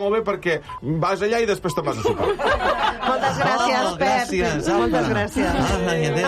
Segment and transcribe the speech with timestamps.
[0.00, 0.58] molt bé perquè
[1.04, 2.28] vas allà i després te'n vas a sopar.
[3.08, 4.06] Moltes gràcies, Oh, Pep.
[4.08, 4.78] gràcies, Alba.
[4.86, 5.50] Moltes gràcies.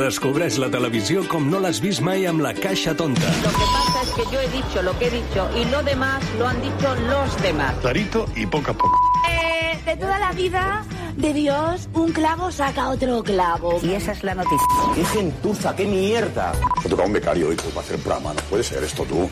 [0.00, 3.30] Descobreix la televisió com no l'has vist mai amb la caixa tonta.
[3.44, 6.22] Lo que pasa es que yo he dicho lo que he dicho y lo demás
[6.38, 7.74] lo han dicho los demás.
[7.80, 8.96] Clarito y poco a poco.
[9.28, 10.84] Eh, de toda la vida
[11.16, 13.78] de Dios, un clavo saca otro clavo.
[13.82, 14.66] Y esa es la noticia.
[14.94, 16.52] ¡Qué gentuza, qué mierda!
[16.82, 18.34] Me toca un becario hoy para hacer programa.
[18.34, 19.28] No puede ser esto tú.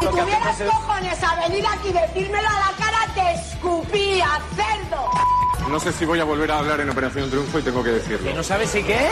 [0.00, 5.10] Si tuvieras cojones a venir aquí y decírmelo a la cara, te escupía, cerdo.
[5.70, 8.34] No sé si voy a volver a hablar en Operación Triunfo y tengo que decirlo.
[8.34, 9.08] ¿No sabes si qué?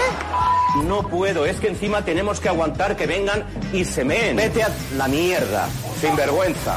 [0.85, 4.37] No puedo, es que encima tenemos que aguantar que vengan y se meen.
[4.37, 5.69] Vete a la mierda,
[6.01, 6.77] sin vergüenza.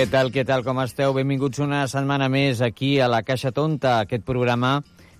[0.00, 1.12] Què tal, què tal, com esteu?
[1.12, 4.78] Benvinguts una setmana més aquí a la Caixa Tonta, aquest programa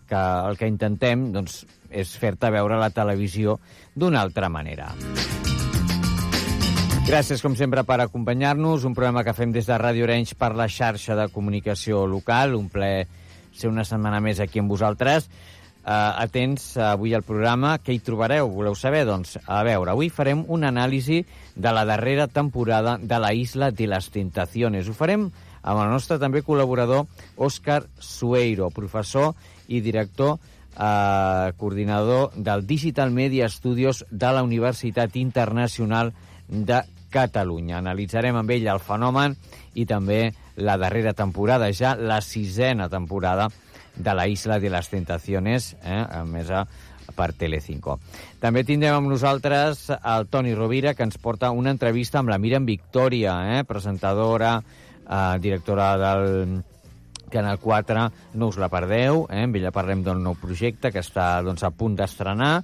[0.08, 1.58] que el que intentem doncs,
[1.92, 3.58] és fer-te veure la televisió
[3.92, 4.86] d'una altra manera.
[7.04, 8.88] Gràcies, com sempre, per acompanyar-nos.
[8.88, 12.56] Un programa que fem des de Ràdio Orenys per la xarxa de comunicació local.
[12.56, 13.04] Un ple
[13.52, 15.28] ser una setmana més aquí amb vosaltres.
[15.80, 17.78] Uh, atents uh, avui al programa.
[17.80, 18.50] Què hi trobareu?
[18.52, 19.06] Voleu saber?
[19.08, 21.22] Doncs, a veure, avui farem una anàlisi
[21.56, 24.88] de la darrera temporada de la Isla de les Tentaciones.
[24.88, 25.30] Ho farem
[25.62, 27.06] amb el nostre també col·laborador
[27.36, 29.34] Òscar Sueiro, professor
[29.68, 36.12] i director eh, coordinador del Digital Media Studios de la Universitat Internacional
[36.48, 37.78] de Catalunya.
[37.78, 39.36] Analitzarem amb ell el fenomen
[39.74, 43.48] i també la darrera temporada, ja la sisena temporada
[43.96, 46.66] de la Isla de les Tentaciones, eh, a més a
[47.16, 47.98] per Telecinco.
[48.40, 52.66] També tindrem amb nosaltres el Toni Rovira, que ens porta una entrevista amb la Miriam
[52.66, 56.62] Victòria, eh, presentadora, eh, directora del
[57.30, 59.44] Canal 4, no us la perdeu, eh?
[59.46, 62.58] amb ella parlem d'un nou projecte que està doncs, a punt d'estrenar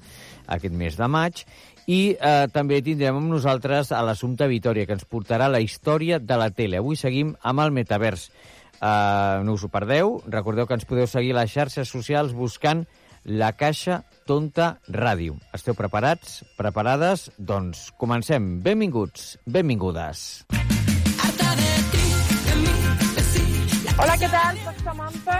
[0.46, 1.44] aquest mes de maig,
[1.86, 4.02] i eh, també tindrem amb nosaltres a
[4.48, 6.78] Vitoria, que ens portarà la història de la tele.
[6.78, 8.30] Avui seguim amb el metavers.
[8.80, 12.84] Eh, no us ho perdeu, recordeu que ens podeu seguir a les xarxes socials buscant
[13.26, 15.34] la Caixa Tonta Ràdio.
[15.56, 16.44] Esteu preparats?
[16.58, 17.30] Preparades?
[17.38, 18.60] Doncs comencem.
[18.62, 20.46] Benvinguts, benvingudes.
[23.96, 24.58] Hola, què tal?
[24.64, 25.38] Soc Samantha.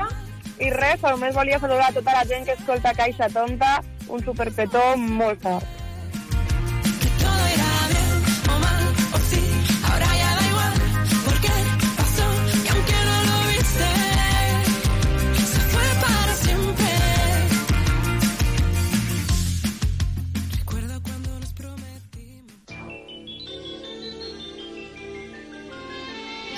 [0.57, 3.77] I res, només volia saludar a tota la gent que escolta Caixa Tonta.
[4.09, 5.86] Un superpetó molt fort.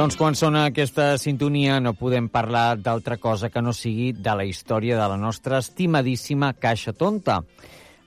[0.00, 4.46] Doncs quan sona aquesta sintonia no podem parlar d'altra cosa que no sigui de la
[4.48, 7.34] història de la nostra estimadíssima Caixa Tonta,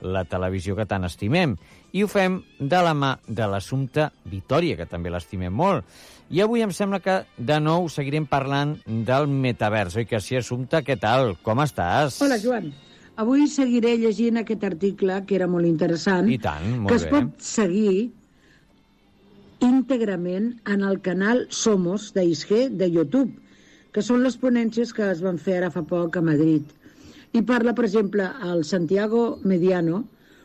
[0.01, 1.53] la televisió que tant estimem.
[1.93, 5.85] I ho fem de la mà de l'assumpte Vitoria, que també l'estimem molt.
[6.33, 10.81] I avui em sembla que de nou seguirem parlant del metavers, oi que sí, Assumpte?
[10.81, 11.35] Què tal?
[11.45, 12.17] Com estàs?
[12.25, 12.71] Hola, Joan.
[13.21, 17.13] Avui seguiré llegint aquest article, que era molt interessant, I tant, molt que es bé.
[17.19, 17.97] pot seguir
[19.63, 23.31] íntegrament en el canal Somos d'Isge de YouTube,
[23.93, 26.65] que són les ponències que es van fer ara fa poc a Madrid.
[27.33, 30.03] I parla, per exemple, el Santiago Mediano,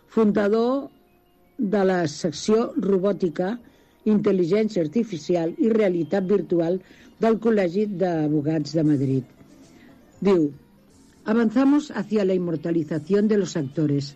[0.09, 0.88] fundador
[1.59, 3.56] de la secció robòtica,
[4.09, 6.79] intel·ligència artificial i realitat virtual
[7.21, 9.25] del Col·legi d'Abogats de Madrid.
[10.21, 10.49] Diu,
[11.25, 14.14] avanzamos hacia la inmortalización de los actores,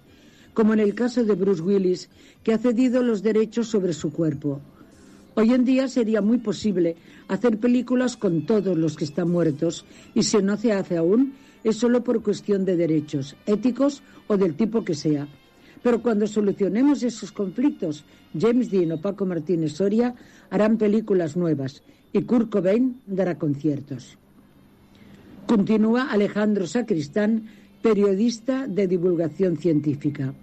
[0.55, 2.09] como en el caso de Bruce Willis,
[2.43, 4.61] que ha cedido los derechos sobre su cuerpo.
[5.35, 6.97] Hoy en día sería muy posible
[7.29, 11.33] hacer películas con todos los que están muertos y si no se hace aún
[11.65, 15.27] es solo por cuestión de derechos, éticos o del tipo que sea.
[15.83, 18.05] Pero cuando solucionemos esos conflictos,
[18.39, 20.15] James Dean o Paco Martínez Soria
[20.51, 21.83] harán películas nuevas
[22.13, 24.19] y Kurt Cobain dará conciertos.
[25.47, 27.49] Continúa Alejandro Sacristán,
[27.81, 30.35] periodista de divulgación científica.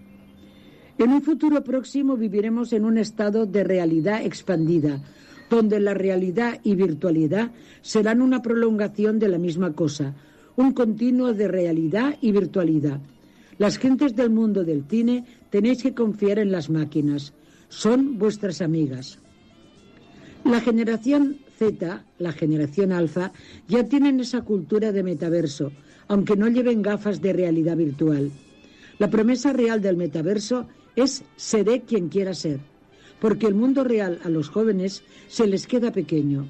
[1.00, 5.02] En un futuro próximo viviremos en un estado de realidad expandida,
[5.50, 7.52] donde la realidad y virtualidad
[7.82, 10.14] serán una prolongación de la misma cosa,
[10.58, 13.00] un continuo de realidad y virtualidad.
[13.58, 17.32] Las gentes del mundo del cine tenéis que confiar en las máquinas,
[17.70, 19.20] son vuestras amigas.
[20.44, 23.32] La generación Z, la generación alfa,
[23.70, 25.72] ya tienen esa cultura de metaverso,
[26.10, 28.32] aunque no lleven gafas de realidad virtual.
[28.98, 30.68] La promesa real del metaverso
[31.02, 32.60] es seré quien quiera ser,
[33.20, 36.48] porque el mundo real a los jóvenes se les queda pequeño.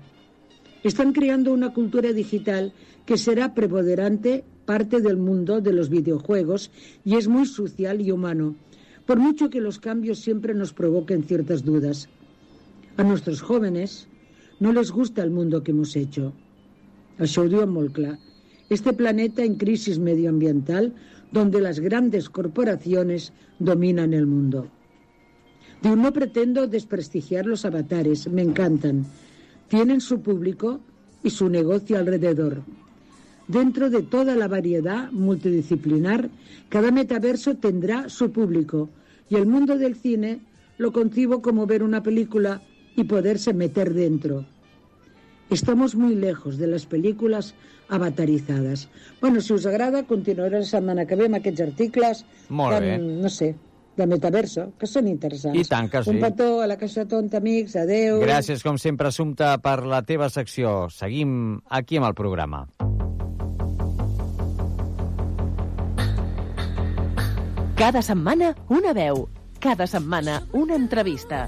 [0.84, 2.74] Están creando una cultura digital
[3.06, 6.72] que será preponderante parte del mundo de los videojuegos
[7.04, 8.56] y es muy social y humano,
[9.06, 12.08] por mucho que los cambios siempre nos provoquen ciertas dudas.
[12.98, 14.08] A nuestros jóvenes
[14.60, 16.34] no les gusta el mundo que hemos hecho.
[17.20, 18.18] Això ho.
[18.70, 20.94] Este planeta en crisis medioambiental
[21.32, 24.68] donde las grandes corporaciones dominan el mundo.
[25.82, 29.06] Digo, no pretendo desprestigiar los avatares, me encantan.
[29.68, 30.80] Tienen su público
[31.24, 32.62] y su negocio alrededor.
[33.48, 36.30] Dentro de toda la variedad multidisciplinar,
[36.70, 38.90] cada metaverso tendrá su público
[39.30, 40.40] y el mundo del cine
[40.78, 42.62] lo concibo como ver una película
[42.96, 44.46] y poderse meter dentro.
[45.50, 47.56] Estamos muy lejos de las películas
[47.90, 48.88] avataritzades.
[49.20, 52.98] Bueno, si us agrada, continuaré la setmana que ve amb aquests articles Molt de, bé.
[53.00, 53.56] no sé,
[53.98, 55.58] de metaverso, que són interessants.
[55.58, 56.14] I tant que sí.
[56.14, 58.22] Un petó a la Caixa Tonta, amics, adeu.
[58.22, 60.86] Gràcies, com sempre, Assumpta, per la teva secció.
[60.94, 62.68] Seguim aquí amb el programa.
[67.80, 69.26] Cada setmana, una veu.
[69.60, 71.48] Cada setmana, una entrevista.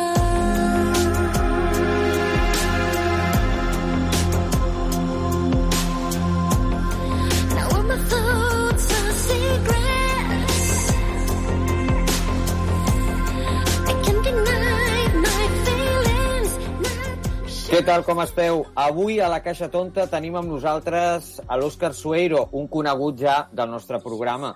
[17.71, 18.65] Què tal, com esteu?
[18.75, 23.69] Avui a la Caixa Tonta tenim amb nosaltres a l'Òscar Sueiro, un conegut ja del
[23.71, 24.49] nostre programa.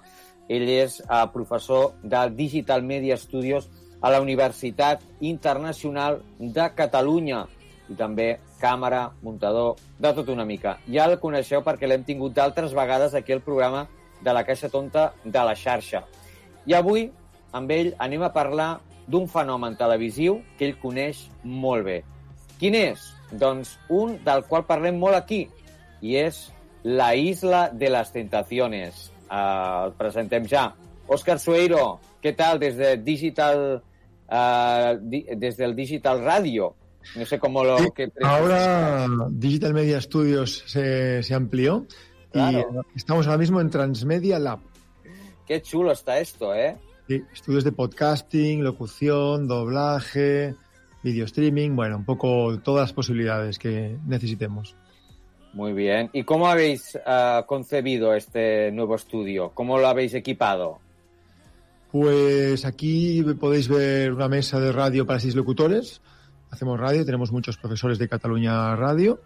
[0.52, 3.70] Ell és eh, professor de Digital Media Studios
[4.02, 7.46] a la Universitat Internacional de Catalunya
[7.88, 8.26] i també
[8.60, 10.74] càmera, muntador, de tot una mica.
[10.92, 13.86] Ja el coneixeu perquè l'hem tingut d'altres vegades aquí al programa
[14.20, 16.04] de la Caixa Tonta de la xarxa.
[16.68, 17.08] I avui,
[17.56, 18.74] amb ell, anem a parlar
[19.08, 22.02] d'un fenomen televisiu que ell coneix molt bé.
[22.60, 23.12] Quin és?
[23.36, 25.46] Doncs un del qual parlem molt aquí,
[26.02, 26.52] i és
[26.84, 29.12] La Isla de las Tentaciones.
[29.26, 30.70] Uh, el presentem ja.
[31.10, 33.82] Òscar Sueiro, què tal des de Digital,
[34.30, 36.76] uh, di des del Digital Radio?
[37.16, 37.78] No sé cómo lo...
[37.78, 38.12] Sí, que...
[38.24, 41.86] ahora Digital Media Studios se, se amplió
[42.32, 42.84] Claro.
[42.94, 44.60] y estamos ahora mismo en Transmedia Lab.
[45.48, 46.76] Qué chulo está esto, ¿eh?
[47.08, 50.56] Sí, estudios de podcasting, locución, doblaje,
[51.06, 54.76] video streaming, bueno, un poco todas las posibilidades que necesitemos.
[55.54, 56.10] Muy bien.
[56.12, 59.52] ¿Y cómo habéis uh, concebido este nuevo estudio?
[59.54, 60.80] ¿Cómo lo habéis equipado?
[61.92, 66.02] Pues aquí podéis ver una mesa de radio para seis locutores.
[66.50, 69.22] Hacemos radio, tenemos muchos profesores de Cataluña Radio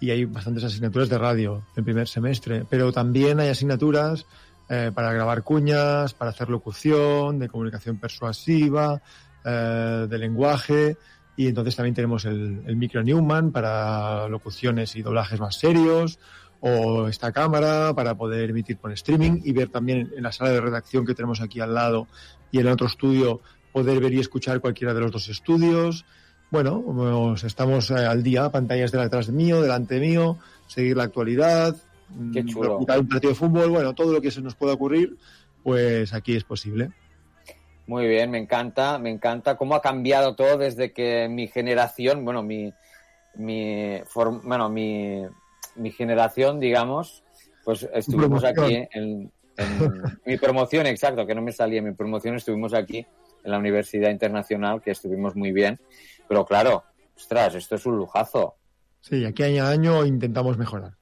[0.00, 4.26] y hay bastantes asignaturas de radio en primer semestre, pero también hay asignaturas
[4.70, 9.02] eh, para grabar cuñas, para hacer locución, de comunicación persuasiva,
[9.44, 10.96] eh, de lenguaje
[11.36, 16.18] y entonces también tenemos el, el micro Newman para locuciones y doblajes más serios
[16.60, 20.60] o esta cámara para poder emitir por streaming y ver también en la sala de
[20.60, 22.06] redacción que tenemos aquí al lado
[22.52, 23.40] y en el otro estudio
[23.72, 26.04] poder ver y escuchar cualquiera de los dos estudios.
[26.50, 31.76] Bueno, pues estamos eh, al día, pantallas de detrás mío, delante mío, seguir la actualidad,
[32.32, 32.78] Qué mm, chulo.
[32.78, 35.16] un partido de fútbol, bueno, todo lo que se nos pueda ocurrir,
[35.62, 36.90] pues aquí es posible.
[37.86, 42.42] Muy bien, me encanta, me encanta cómo ha cambiado todo desde que mi generación, bueno,
[42.42, 42.72] mi,
[43.34, 45.22] bueno, mi,
[45.76, 47.24] mi generación, digamos,
[47.64, 52.74] pues estuvimos aquí en, en mi promoción, exacto, que no me salía mi promoción, estuvimos
[52.74, 53.06] aquí
[53.44, 55.80] en la Universidad Internacional, que estuvimos muy bien,
[56.28, 56.84] pero claro,
[57.16, 58.56] ostras, esto es un lujazo.
[59.00, 60.96] Sí, aquí año a año intentamos mejorar.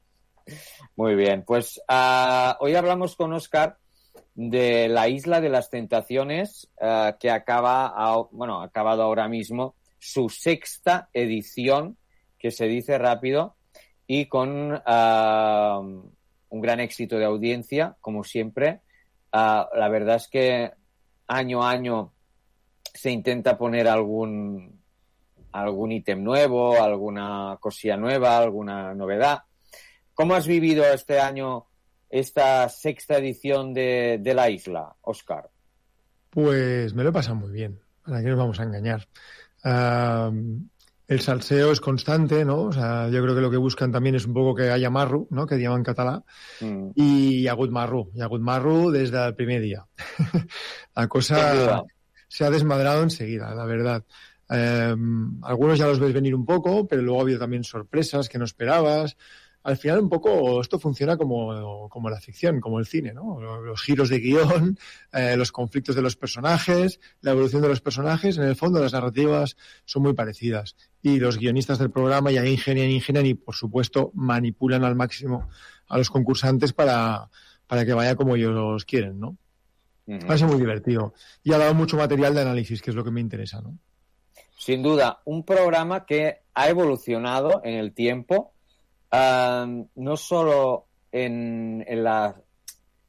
[0.97, 3.79] Muy bien, pues ah, hoy hablamos con Oscar
[4.41, 9.75] de la Isla de las Tentaciones, ah, que acaba, a- bueno, ha acabado ahora mismo
[9.99, 11.97] su sexta edición,
[12.39, 13.57] que se dice rápido,
[14.07, 18.81] y con ah, un gran éxito de audiencia, como siempre.
[19.33, 20.71] Ah, la verdad es que
[21.27, 22.13] año a año
[22.95, 24.81] se intenta poner algún,
[25.51, 29.43] algún ítem nuevo, alguna cosilla nueva, alguna novedad.
[30.15, 31.67] ¿Cómo has vivido este año
[32.11, 35.51] esta sexta edición de, de La Isla, Oscar?
[36.31, 37.81] Pues me lo he pasado muy bien.
[38.05, 39.07] ¿Para qué nos vamos a engañar?
[41.09, 42.65] El salseo es constante, ¿no?
[42.65, 45.27] O sea, yo creo que lo que buscan también es un poco que haya marro,
[45.31, 45.47] ¿no?
[45.47, 46.23] Que digan en catalán.
[46.61, 46.91] Mm.
[46.95, 48.11] Y Agut Marro.
[48.15, 49.87] Y Agut Marro desde el primer día.
[50.95, 51.85] la cosa
[52.29, 54.05] se ha desmadrado enseguida, la verdad.
[54.51, 54.95] Eh,
[55.43, 58.45] algunos ya los ves venir un poco, pero luego ha habido también sorpresas que no
[58.45, 59.17] esperabas.
[59.69, 63.39] Al final, un poco, esto funciona como, como la ficción, como el cine, ¿no?
[63.39, 64.79] Los giros de guion,
[65.13, 68.39] eh, los conflictos de los personajes, la evolución de los personajes.
[68.39, 70.75] En el fondo, las narrativas son muy parecidas.
[71.03, 75.51] Y los guionistas del programa ya ingenian, ingenian y, por supuesto, manipulan al máximo
[75.87, 77.29] a los concursantes para,
[77.67, 79.37] para que vaya como ellos quieren, ¿no?
[80.09, 81.13] Va a ser muy divertido.
[81.45, 83.77] Y ha dado mucho material de análisis, que es lo que me interesa, ¿no?
[84.57, 88.55] Sin duda, un programa que ha evolucionado en el tiempo,
[89.13, 92.35] um, no solo en, en la,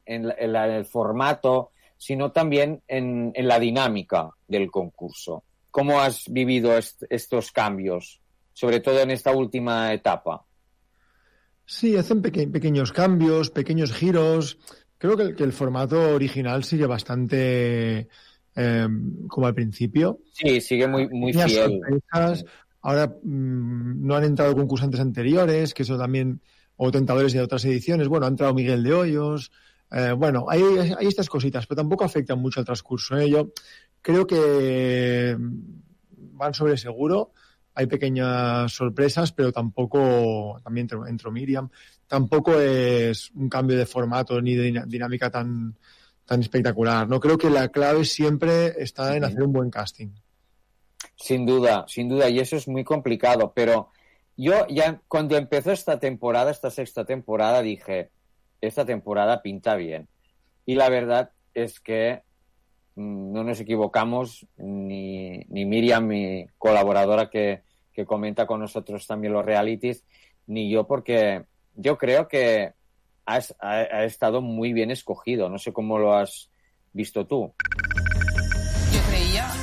[0.06, 5.44] en, la- en la- en el formato, sino también en, en la dinámica del concurso.
[5.72, 8.22] ¿Cómo has vivido est- estos cambios,
[8.54, 10.46] sobre todo en esta última etapa?
[11.66, 14.58] Sí, hacen peque- pequeños cambios, pequeños giros.
[14.98, 18.08] Creo que el, que el formato original sigue bastante
[18.56, 18.88] eh,
[19.28, 20.20] como al principio.
[20.34, 21.50] Sí, sigue muy, muy fiel.
[21.52, 22.46] sorpresas.
[22.82, 26.42] Ahora mm, no han entrado concursantes anteriores, que eso también,
[26.78, 28.08] o tentadores de otras ediciones.
[28.08, 29.52] Bueno, ha entrado Miguel de Hoyos.
[29.92, 30.62] Eh, bueno, hay,
[30.98, 33.18] hay estas cositas, pero tampoco afectan mucho al transcurso.
[33.18, 33.30] ¿eh?
[33.30, 33.52] Yo
[34.02, 37.34] creo que van sobre seguro.
[37.76, 41.70] Hay pequeñas sorpresas, pero tampoco, también entró, entró Miriam,
[42.08, 45.78] tampoco es un cambio de formato ni de dinámica tan,
[46.26, 47.08] tan espectacular.
[47.08, 50.10] No creo que la clave siempre está en hacer un buen casting.
[51.16, 53.90] Sin duda, sin duda, y eso es muy complicado, pero
[54.38, 58.10] yo ya cuando empezó esta temporada, esta sexta temporada, dije,
[58.62, 60.08] esta temporada pinta bien.
[60.66, 62.22] Y la verdad es que
[62.96, 69.34] mm, no nos equivocamos, ni, ni Miriam, mi colaboradora que, que comenta con nosotros también
[69.34, 70.06] los realities,
[70.48, 72.74] ni yo, porque yo creo que
[73.26, 75.50] ha, es- ha- ha estado muy bien escogido.
[75.50, 76.50] No sé cómo lo has
[76.94, 77.54] visto tú.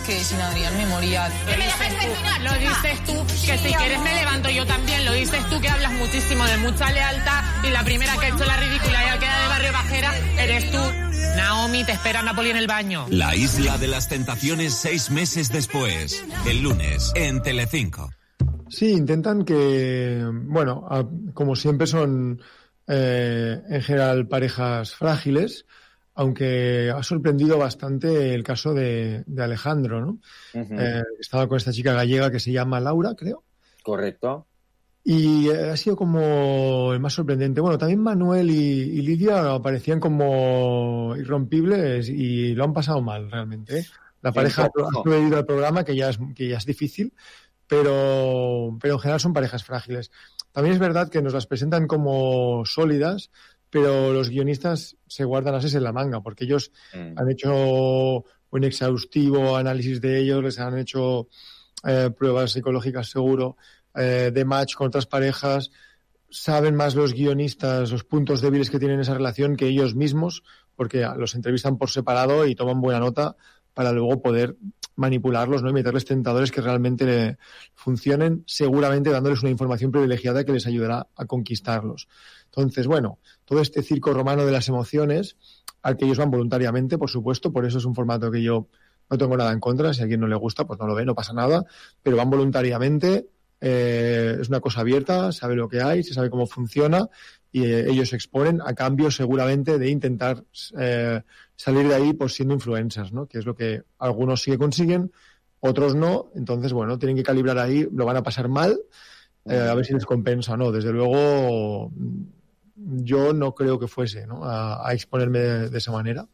[0.07, 1.29] Que sin Adrián me moría.
[1.49, 5.05] Que me dejes terminar, Lo dices tú, que si quieres me levanto yo también.
[5.05, 8.45] Lo dices tú que hablas muchísimo de mucha lealtad y la primera que ha hecho
[8.45, 10.79] la ridícula y ha quedado de barrio bajera eres tú.
[11.37, 13.07] Naomi, te espera Napoli en el baño.
[13.11, 18.11] La isla de las tentaciones seis meses después, el lunes, en Telecinco.
[18.69, 22.41] Sí, intentan que, bueno, a- como siempre son
[22.89, 25.67] eh, en general parejas frágiles,
[26.17, 30.19] aunque ha sorprendido bastante el caso de, de Alejandro, ¿no?
[30.55, 33.45] Eh, estaba con esta chica gallega que se llama Laura, creo.
[33.83, 34.47] Correcto.
[35.05, 37.61] Y eh, ha sido como el más sorprendente.
[37.61, 43.81] Bueno, también Manuel y, y Lidia parecían como irrompibles y lo han pasado mal realmente.
[43.81, 43.87] ¿eh?
[44.23, 47.13] La pareja ha sobrevivido al programa, que ya es, que ya es difícil,
[47.69, 50.11] pero, pero en general son parejas frágiles.
[50.51, 53.31] También es verdad que nos las presentan como sólidas,
[53.71, 59.57] pero los guionistas se guardan ases en la manga, porque ellos han hecho un exhaustivo
[59.57, 61.29] análisis de ellos, les han hecho
[61.85, 63.57] eh, pruebas psicológicas seguro,
[63.95, 65.71] eh, de match con otras parejas,
[66.31, 70.43] saben más los guionistas los puntos débiles que tienen esa relación que ellos mismos,
[70.75, 73.37] porque los entrevistan por separado y toman buena nota
[73.75, 74.57] para luego poder
[74.97, 75.71] manipularlos ¿no?
[75.71, 77.39] y meterles tentadores que realmente le
[77.75, 82.09] funcionen, seguramente dándoles una información privilegiada que les ayudará a conquistarlos.
[82.57, 85.37] Entonces, bueno, todo este circo romano de las emociones,
[85.83, 88.69] al que ellos van voluntariamente, por supuesto, por eso es un formato que yo
[89.11, 91.05] no tengo nada en contra, si a alguien no le gusta, pues no lo ve,
[91.05, 91.65] no pasa nada,
[92.03, 93.29] pero van voluntariamente,
[93.61, 97.09] eh, es una cosa abierta, sabe lo que hay, se sabe cómo funciona
[97.53, 100.43] y eh, ellos se exponen a cambio seguramente de intentar
[100.79, 101.23] eh,
[101.55, 103.27] salir de ahí pues siendo influencers, ¿no?
[103.27, 105.13] Que es lo que algunos sí que consiguen,
[105.61, 108.79] otros no, entonces bueno, tienen que calibrar ahí, lo van a pasar mal,
[109.49, 110.73] eh, a ver si les compensa o no.
[110.73, 111.93] Desde luego,
[112.77, 114.45] yo no creo que fuese ¿no?
[114.45, 116.27] a, a exponerme de, esa manera.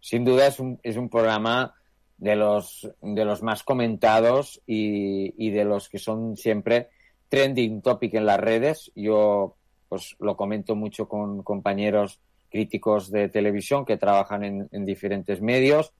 [0.00, 1.74] Sin duda es un, es un programa
[2.16, 6.88] de los, de los más comentados y, y de los que son siempre
[7.28, 8.90] trending topic en las redes.
[8.94, 9.56] Yo
[9.88, 15.92] pues lo comento mucho con compañeros críticos de televisión que trabajan en, en diferentes medios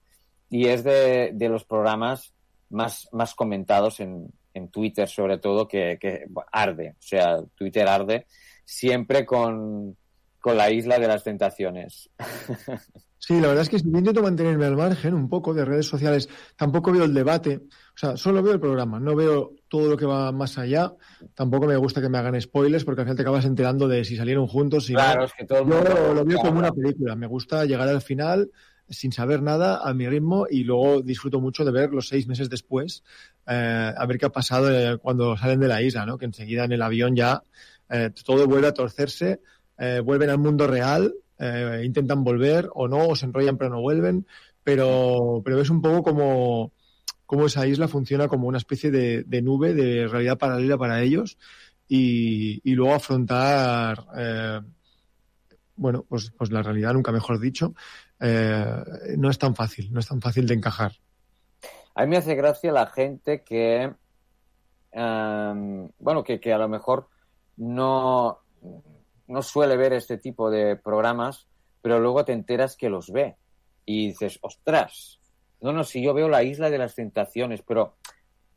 [0.49, 2.33] y es de, de los programas
[2.69, 6.95] más, más comentados en, en Twitter sobre todo, que, que arde.
[6.97, 8.25] O sea, Twitter arde
[8.69, 9.95] siempre con,
[10.41, 12.09] con la isla de las tentaciones.
[13.19, 16.29] Sí, la verdad es que yo intento mantenerme al margen un poco de redes sociales.
[16.55, 20.05] Tampoco veo el debate, o sea, solo veo el programa, no veo todo lo que
[20.05, 20.93] va más allá.
[21.33, 24.15] Tampoco me gusta que me hagan spoilers porque al final te acabas enterando de si
[24.15, 24.85] salieron juntos.
[24.85, 25.25] Si Claro, no.
[25.25, 27.15] es que todo el Yo mundo- lo veo como una película.
[27.15, 28.51] Me gusta llegar al final
[28.87, 32.49] sin saber nada a mi ritmo y luego disfruto mucho de ver los seis meses
[32.51, 33.03] después
[33.47, 36.17] eh, a ver qué ha pasado eh, cuando salen de la isla, ¿no?
[36.19, 37.41] Que enseguida en el avión ya
[37.89, 39.41] eh, todo vuelve a torcerse,
[39.77, 43.81] eh, vuelven al mundo real, eh, intentan volver o no, o se enrollan pero no
[43.81, 44.27] vuelven,
[44.63, 46.71] pero, pero es un poco como,
[47.25, 51.37] como esa isla funciona como una especie de, nube de realidad paralela para ellos
[51.87, 54.05] y, luego afrontar,
[55.77, 57.73] bueno, pues, pues la realidad, nunca mejor dicho,
[58.19, 60.93] no es tan fácil, no es tan fácil de encajar.
[61.95, 63.91] A mí me hace gracia la gente que,
[64.91, 67.07] em, bueno, que, que a lo mejor
[67.57, 68.39] no,
[69.27, 71.47] no suele ver este tipo de programas,
[71.81, 73.35] pero luego te enteras que los ve
[73.85, 75.19] y dices, ostras,
[75.61, 77.95] no, no, si yo veo la isla de las tentaciones, pero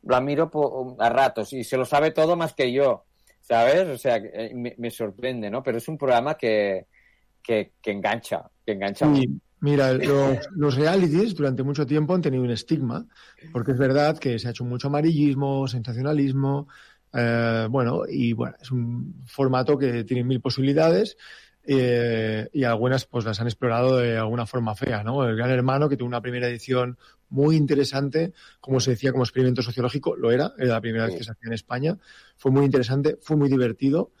[0.03, 0.51] la miro
[0.99, 3.05] a ratos y se lo sabe todo más que yo,
[3.39, 3.87] ¿sabes?
[3.87, 5.63] O sea, eh, me, me sorprende, ¿no?
[5.63, 6.87] Pero es un programa que,
[7.41, 9.13] que, que engancha, que engancha.
[9.13, 13.05] Sí, mira, los, los realities durante mucho tiempo han tenido un estigma,
[13.51, 16.67] porque es verdad que se ha hecho mucho amarillismo, sensacionalismo,
[17.13, 21.17] eh, bueno, y bueno, es un formato que tiene mil posibilidades
[21.63, 25.27] eh, y algunas pues las han explorado de alguna forma fea, ¿no?
[25.27, 26.97] El Gran Hermano, que tuvo una primera edición
[27.29, 31.23] muy interesante, como se decía, como experimento sociológico, lo era, era la primera vez que
[31.23, 31.97] se hacía en España,
[32.37, 34.11] fue muy interesante, fue muy divertido,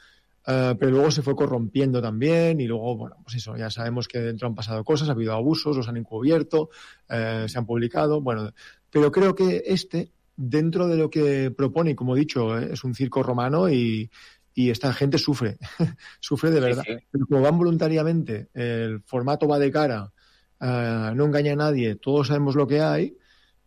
[0.47, 4.19] eh, pero luego se fue corrompiendo también y luego, bueno, pues eso, ya sabemos que
[4.19, 6.69] dentro han pasado cosas, ha habido abusos, los han encubierto,
[7.09, 8.53] eh, se han publicado, bueno,
[8.89, 12.83] pero creo que este, dentro de lo que propone, y como he dicho, eh, es
[12.83, 14.09] un circo romano y,
[14.53, 15.57] y esta gente sufre,
[16.19, 16.83] sufre de verdad.
[17.11, 20.11] Pero como van voluntariamente, el formato va de cara,
[20.59, 23.15] eh, no engaña a nadie, todos sabemos lo que hay,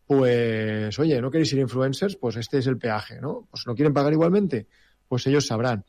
[0.07, 2.17] pues, oye, ¿no queréis ser influencers?
[2.17, 3.47] Pues este es el peaje, ¿no?
[3.51, 4.67] Pues no quieren pagar igualmente,
[5.09, 5.85] pues ellos sabrán.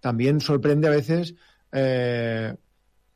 [0.00, 1.34] También sorprende a veces,
[1.72, 2.54] eh,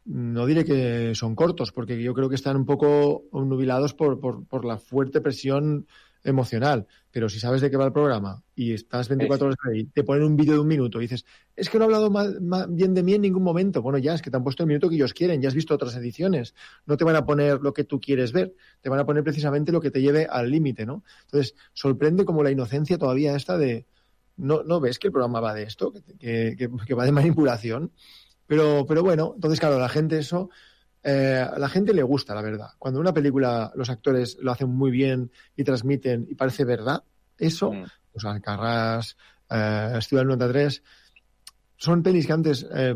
[0.07, 4.45] no diré que son cortos, porque yo creo que están un poco nubilados por, por,
[4.47, 5.87] por la fuerte presión
[6.25, 6.87] emocional.
[7.13, 10.25] Pero si sabes de qué va el programa y estás 24 horas ahí, te ponen
[10.25, 12.39] un vídeo de un minuto y dices, es que no he hablado mal-
[12.71, 13.83] bien de mí en ningún momento.
[13.83, 15.75] Bueno, ya es que te han puesto el minuto que ellos quieren, ya has visto
[15.75, 16.55] otras ediciones.
[16.87, 19.73] No te van a poner lo que tú quieres ver, te van a poner precisamente
[19.73, 21.05] lo que te lleve al límite, ¿no?
[21.27, 23.85] Entonces, sorprende como la inocencia todavía esta de,
[24.39, 27.93] no, no ves que el programa va de esto, que- que- que va de manipulación.
[28.47, 30.49] Pero, pero bueno, entonces, claro, la gente eso,
[31.03, 32.71] eh, a la gente le gusta, la verdad.
[32.79, 37.03] Cuando una película, los actores lo hacen muy bien y transmiten y parece verdad,
[37.39, 37.73] eso,
[38.13, 39.17] pues Alcarrás,
[39.51, 40.83] eh, Estudio 93,
[41.77, 42.95] son pelis que antes eh,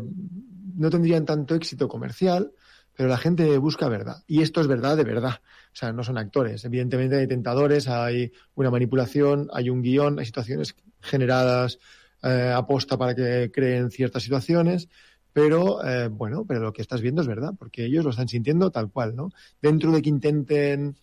[0.75, 2.53] no tendrían tanto éxito comercial,
[2.95, 4.23] pero la gente busca verdad.
[4.25, 5.41] Y esto es verdad de verdad.
[5.73, 6.65] O sea, no son actores.
[6.65, 11.77] Evidentemente hay tentadores, hay una manipulación, hay un guion, hay situaciones generadas
[12.23, 14.89] eh, aposta para que creen ciertas situaciones.
[15.37, 18.71] Pero eh, bueno, pero lo que estás viendo es verdad, porque ellos lo están sintiendo
[18.71, 19.29] tal cual, ¿no?
[19.61, 20.95] Dentro de que intenten,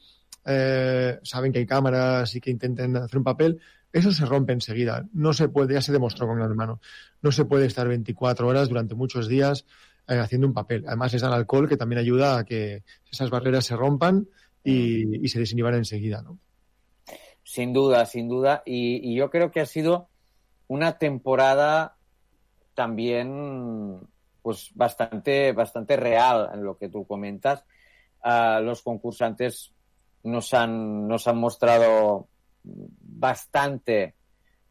[0.44, 3.61] eh, saben que hay cámaras y que intenten hacer un papel,
[3.92, 5.07] eso se rompe enseguida.
[5.12, 6.81] No se puede, ya se demostró con Gran Hermano,
[7.23, 9.66] no se puede estar 24 horas durante muchos días
[10.09, 10.83] eh, haciendo un papel.
[10.88, 14.27] Además les dan alcohol que también ayuda a que esas barreras se rompan
[14.64, 16.40] y, se desinhiban enseguida, ¿no?
[17.44, 18.64] Sin duda, sin duda.
[18.66, 20.09] Y yo creo que ha sido
[20.66, 21.94] una temporada
[22.75, 24.09] también
[24.44, 27.64] pues bastante, bastante real en lo que tú comentas.
[28.22, 29.72] Ah, los concursantes
[30.22, 32.28] nos han, nos han mostrado
[32.62, 34.16] bastante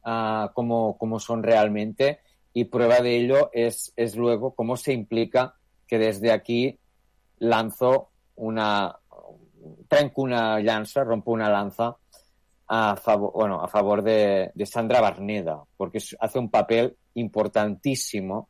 [0.04, 2.20] ah, cómo, son realmente
[2.54, 5.56] y prueba de ello es, es luego cómo se implica
[5.88, 6.78] que desde aquí
[7.40, 8.96] lanzo una
[9.88, 11.98] trenco una llanza, rompo una lanza
[12.68, 18.50] a favor, bueno, a favor de, de Sandra Barneda, porque hace un papel importantísimo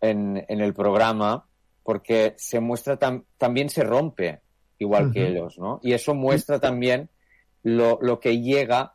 [0.00, 1.46] en, en el programa,
[1.82, 4.40] porque se muestra tam- también se rompe
[4.78, 5.80] igual que ellos, ¿no?
[5.82, 7.08] Y eso muestra también
[7.62, 8.94] lo, lo que llega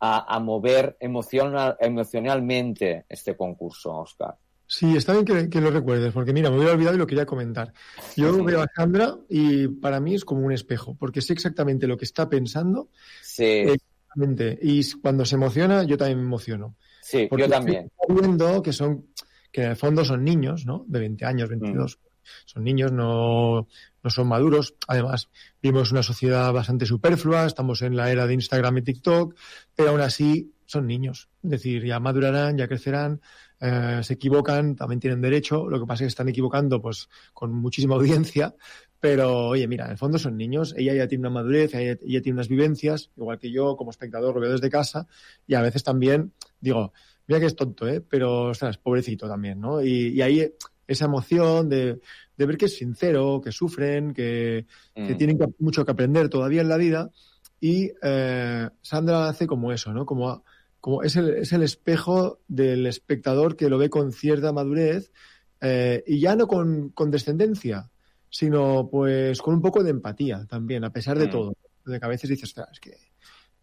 [0.00, 4.36] a, a mover emocional, emocionalmente este concurso, Oscar.
[4.66, 7.26] Sí, está bien que, que lo recuerdes, porque mira, me hubiera olvidado y lo quería
[7.26, 7.72] comentar.
[8.16, 11.96] Yo veo a Sandra y para mí es como un espejo, porque sé exactamente lo
[11.98, 12.88] que está pensando.
[13.22, 13.44] Sí.
[13.44, 14.58] Exactamente.
[14.62, 16.74] Y cuando se emociona, yo también me emociono.
[17.02, 17.90] Sí, Porque yo también.
[18.00, 19.06] estoy viendo que son,
[19.52, 20.84] que en el fondo son niños, ¿no?
[20.88, 21.98] De 20 años, 22.
[22.46, 23.68] Son niños, no,
[24.02, 24.74] no son maduros.
[24.88, 25.28] Además,
[25.62, 29.34] vivimos una sociedad bastante superflua, estamos en la era de Instagram y TikTok,
[29.74, 31.28] pero aún así son niños.
[31.42, 33.20] Es decir, ya madurarán, ya crecerán,
[33.60, 35.68] eh, se equivocan, también tienen derecho.
[35.68, 38.54] Lo que pasa es que están equivocando pues con muchísima audiencia.
[38.98, 40.74] Pero, oye, mira, en el fondo son niños.
[40.76, 44.34] Ella ya tiene una madurez, ella, ella tiene unas vivencias, igual que yo como espectador
[44.34, 45.08] lo veo desde casa.
[45.46, 46.92] Y a veces también digo,
[47.32, 48.00] mira que es tonto, ¿eh?
[48.00, 49.82] Pero, ostras, pobrecito también, ¿no?
[49.82, 50.52] Y, y ahí
[50.86, 52.00] esa emoción de,
[52.36, 55.16] de ver que es sincero, que sufren, que, que Mm.
[55.16, 57.10] tienen que- mucho que aprender todavía en la vida.
[57.60, 60.04] Y eh, Sandra hace como eso, ¿no?
[60.04, 60.44] Como,
[60.80, 65.12] como es, el, es el espejo del espectador que lo ve con cierta madurez
[65.60, 67.90] eh, y ya no con, con descendencia,
[68.28, 71.30] sino pues con un poco de empatía también, a pesar de Mm.
[71.30, 71.54] todo.
[71.86, 72.96] De que a veces dices, "Ostras, es que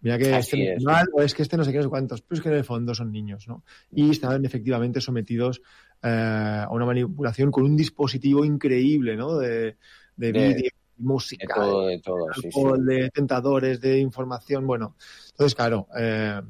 [0.01, 0.83] mira que Así este es.
[0.83, 2.55] mal o es que este no sé qué, no sé cuántos, pero es que en
[2.55, 3.63] el fondo son niños, ¿no?
[3.91, 5.61] Y están efectivamente sometidos
[6.01, 9.37] eh, a una manipulación con un dispositivo increíble, ¿no?
[9.37, 9.77] De,
[10.15, 14.95] de De- vídeo, música, de todo, de todo, sí, alcohol, de tentadores, de información, bueno.
[15.31, 16.41] Entonces, claro, eh,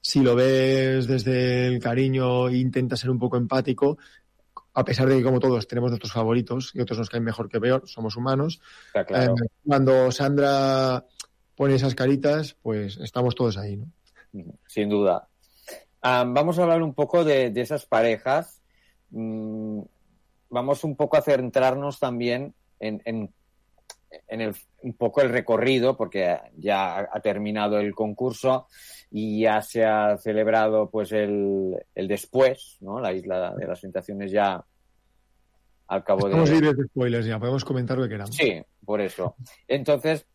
[0.00, 3.98] si lo ves desde el cariño e intentas ser un poco empático,
[4.74, 7.60] a pesar de que como todos tenemos nuestros favoritos y otros nos caen mejor que
[7.60, 9.34] peor, somos humanos, Está claro.
[9.34, 11.04] eh, cuando Sandra
[11.56, 13.86] pone esas caritas, pues estamos todos ahí, ¿no?
[14.66, 15.28] sin duda.
[16.02, 18.60] Vamos a hablar un poco de, de esas parejas.
[19.10, 19.80] Mm,
[20.50, 23.32] vamos un poco a centrarnos también en, en-
[24.28, 28.68] en el, un poco el recorrido, porque ya ha- terminado el concurso
[29.10, 33.00] y ya se ha celebrado pues el, el después, ¿no?
[33.00, 34.64] La isla de las tentaciones ya
[35.88, 36.54] al cabo Estamos de...
[36.56, 38.36] libres de spoilers ya, podemos comentar lo que queramos.
[38.36, 39.34] Sí, por eso.
[39.66, 40.26] Entonces,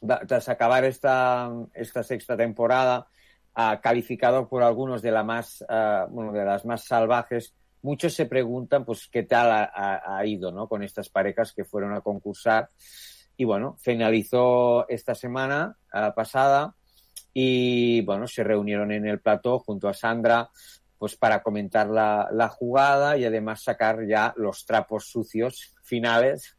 [0.00, 3.08] tras acabar esta, esta sexta temporada,
[3.54, 8.26] ah, calificado por algunos de, la más, ah, bueno, de las más salvajes, muchos se
[8.26, 10.68] preguntan pues qué tal ha, ido ¿no?
[10.68, 12.70] con estas parejas que fueron a concursar.
[13.36, 16.74] Y bueno, finalizó esta semana ah, pasada
[17.32, 20.50] y bueno, se reunieron en el plató junto a Sandra
[20.98, 26.56] pues para comentar la, la jugada y además sacar ya los trapos sucios finales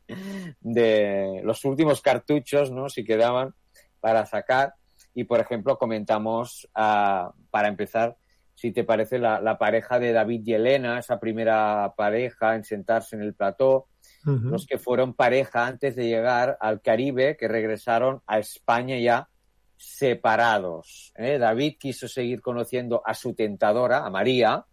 [0.62, 2.90] de los últimos cartuchos, ¿no?
[2.90, 3.54] Si quedaban
[4.00, 4.76] para sacar.
[5.14, 8.18] Y, por ejemplo, comentamos, ah, para empezar,
[8.54, 13.16] si te parece, la, la pareja de David y Elena, esa primera pareja en sentarse
[13.16, 13.88] en el plató,
[14.24, 19.30] los que fueron pareja antes de llegar al Caribe, que regresaron a España ya
[19.78, 21.14] separados.
[21.16, 21.38] ¿eh?
[21.38, 24.66] David quiso seguir conociendo a su tentadora, a María,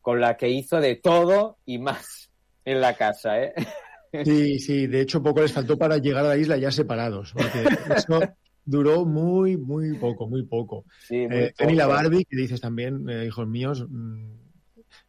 [0.00, 2.30] con la que hizo de todo y más
[2.64, 3.42] en la casa.
[3.42, 3.54] ¿eh?
[4.24, 7.64] Sí, sí, de hecho poco les faltó para llegar a la isla ya separados, porque
[7.94, 8.20] eso
[8.64, 10.86] duró muy, muy poco, muy poco.
[11.06, 11.86] Sí, muy Eh, la.
[11.86, 14.32] Barbie, que dices también, eh, hijos míos, mm,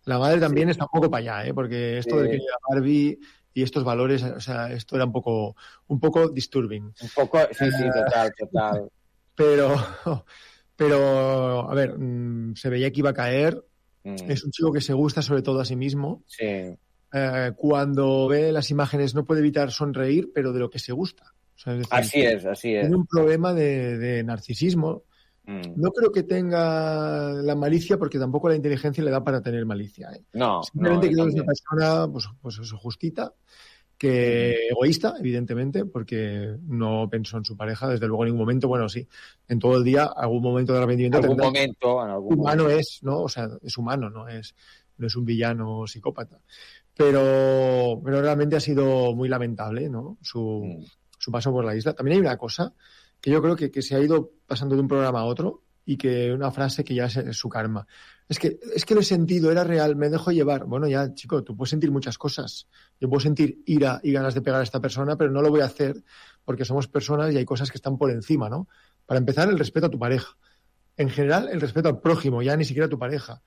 [0.05, 1.53] la madre también está un poco para allá, ¿eh?
[1.53, 2.35] porque esto de Sí.
[2.35, 3.19] Y la Barbie
[3.53, 5.55] y estos valores, o sea, esto era un poco,
[5.87, 6.83] un poco disturbing.
[6.83, 8.89] Un poco, sí, sí, Eh, total, total.
[9.37, 9.75] Pero,
[10.75, 13.63] pero, a ver, mm, se veía que iba a caer.
[14.03, 16.23] Mm, Es un chico que se gusta sobre todo a sí mismo.
[16.25, 16.43] sí,
[17.13, 21.23] Eh, cuando ve las imágenes no puede evitar sonreír, pero de lo que se gusta.
[21.55, 22.81] O sea, es decir, así es, así es.
[22.81, 25.03] Tiene un problema de, de narcisismo.
[25.45, 29.65] Mm, No creo que tenga la malicia, porque tampoco la inteligencia le da para tener
[29.65, 30.09] malicia.
[30.13, 30.21] ¿eh?
[30.33, 33.33] No, Simplemente no, creo que es una persona, pues, pues eso, justita,
[33.97, 38.67] que egoísta, evidentemente, porque no pensó en su pareja desde luego en ningún momento.
[38.67, 39.07] Bueno, sí,
[39.47, 41.45] en todo el día, algún momento de arrepentimiento algún tendrá.
[41.47, 42.79] momento, en algún humano momento.
[42.79, 43.21] es, ¿no?
[43.23, 44.53] O sea, es humano, no es,
[44.97, 46.39] no es un villano psicópata.
[46.95, 50.17] Pero, pero realmente ha sido muy lamentable, ¿no?
[50.21, 50.83] Su, Mm.
[51.17, 51.93] su paso por la isla.
[51.93, 52.73] También hay una cosa
[53.21, 55.97] que yo creo que, que se ha ido pasando de un programa a otro y
[55.97, 57.87] que una frase que ya es, es su karma.
[58.29, 60.65] Es que, es que lo he sentido, era real, me dejo llevar.
[60.65, 62.67] Bueno, ya, chico, tú puedes sentir muchas cosas.
[62.99, 65.61] Yo puedo sentir ira y ganas de pegar a esta persona, pero no lo voy
[65.61, 66.03] a hacer
[66.43, 68.67] porque somos personas y hay cosas que están por encima, ¿no?
[69.05, 70.35] Para empezar, el respeto a tu pareja.
[70.97, 73.41] En general, el respeto al prójimo, ya ni siquiera a tu pareja.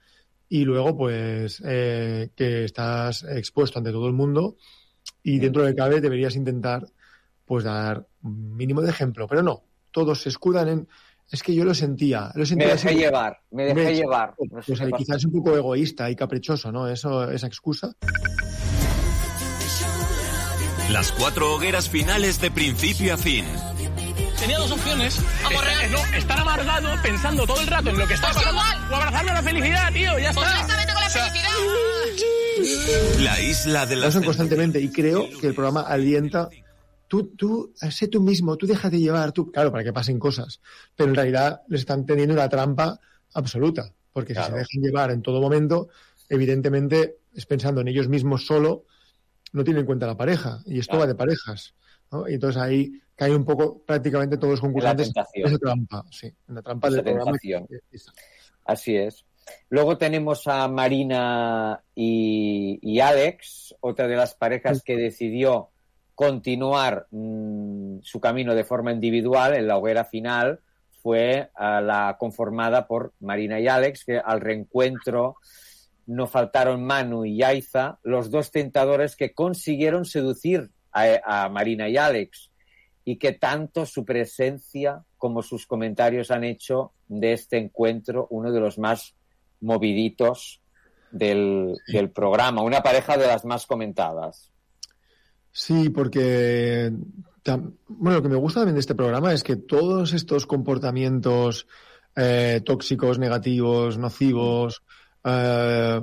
[0.48, 4.56] Y luego, pues, eh, que estás expuesto ante todo el mundo
[5.22, 6.86] y dentro de cabe deberías intentar,
[7.44, 9.26] pues, dar un mínimo de ejemplo.
[9.28, 10.88] Pero no, todos se escudan en...
[11.32, 12.98] Es que yo lo sentía, lo Me sentía dejé así.
[12.98, 13.98] llevar, me dejé ¿Ves?
[13.98, 14.34] llevar.
[14.50, 15.04] No sé Pues qué ahí pasó.
[15.04, 16.88] quizás es un poco egoísta y caprichoso, ¿no?
[16.88, 17.92] Eso, esa excusa.
[20.90, 23.44] Las cuatro hogueras finales de principio a fin.
[24.40, 25.18] Tenía dos opciones.
[25.18, 29.30] Eh, no, estar amargado pensando todo el rato en lo que está pasando o abrazarme
[29.30, 30.40] a la felicidad, tío, ya está.
[30.40, 31.32] Con la felicidad.
[33.20, 36.48] La isla de Lo las hacen constantemente y creo que el programa alienta.
[37.10, 40.60] Tú, tú, sé tú mismo, tú déjate llevar, tú, claro, para que pasen cosas.
[40.94, 43.00] Pero en realidad les están teniendo una trampa
[43.34, 43.92] absoluta.
[44.12, 45.88] Porque si se dejan llevar en todo momento,
[46.28, 48.84] evidentemente es pensando en ellos mismos solo,
[49.52, 50.60] no tienen en cuenta la pareja.
[50.66, 51.00] Y esto Claro.
[51.00, 51.74] va de parejas.
[52.12, 52.28] ¿no?
[52.28, 55.48] Y entonces ahí caen un poco prácticamente todos los concursantes en tentación.
[55.48, 57.24] esa trampa, sí, en la trampa del programa.
[57.32, 57.66] tentación.
[58.64, 59.24] Así es.
[59.68, 65.70] Luego tenemos a Marina y, y Alex, otra de las parejas que decidió
[66.20, 70.60] continuar mm, su camino de forma individual en la hoguera final
[71.02, 75.36] fue a la conformada por Marina y Alex, que al reencuentro
[76.04, 82.50] no faltaron Manu y Yaiza, los dos tentadores que consiguieron seducir a, Marina y Alex
[83.02, 88.60] y que tanto su presencia como sus comentarios han hecho de este encuentro uno de
[88.60, 89.14] los más
[89.62, 90.60] moviditos
[91.12, 91.80] del
[92.14, 94.50] programa, una pareja de las más comentadas.
[95.52, 96.92] Sí, porque
[97.44, 101.66] tam- bueno, lo que me gusta también de este programa es que todos estos comportamientos
[102.16, 104.82] eh, tóxicos, negativos, nocivos,
[105.24, 106.00] eh,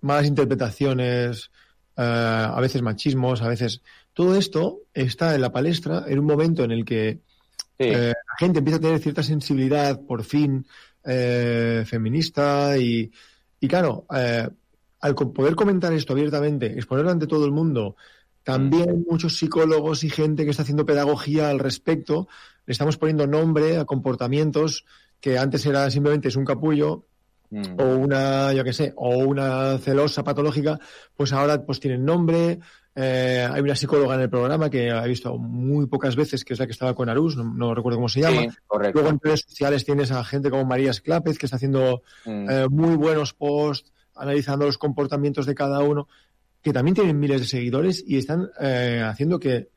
[0.00, 1.50] malas interpretaciones,
[1.96, 6.64] eh, a veces machismos, a veces todo esto está en la palestra en un momento
[6.64, 7.20] en el que
[7.88, 10.66] eh, la gente empieza a tener cierta sensibilidad, por fin,
[11.04, 13.10] eh, feminista y,
[13.60, 14.48] y claro, eh,
[15.00, 17.96] al poder comentar esto abiertamente, exponerlo ante todo el mundo,
[18.46, 22.28] también muchos psicólogos y gente que está haciendo pedagogía al respecto,
[22.64, 24.84] le estamos poniendo nombre a comportamientos
[25.20, 27.06] que antes era simplemente es un capullo
[27.78, 30.78] o una, yo qué sé, o una celosa patológica,
[31.16, 32.60] pues ahora pues tienen nombre.
[32.94, 36.60] Eh, hay una psicóloga en el programa que he visto muy pocas veces, que es
[36.60, 38.42] la que estaba con Arús, no, no recuerdo cómo se llama.
[38.42, 39.00] Sí, correcto.
[39.00, 42.50] Luego en redes sociales tienes a gente como María Esclápez, que está haciendo Mm.
[42.50, 46.08] eh, muy buenos posts, analizando los comportamientos de cada uno,
[46.66, 49.68] que también tienen miles de seguidores y están eh, haciendo que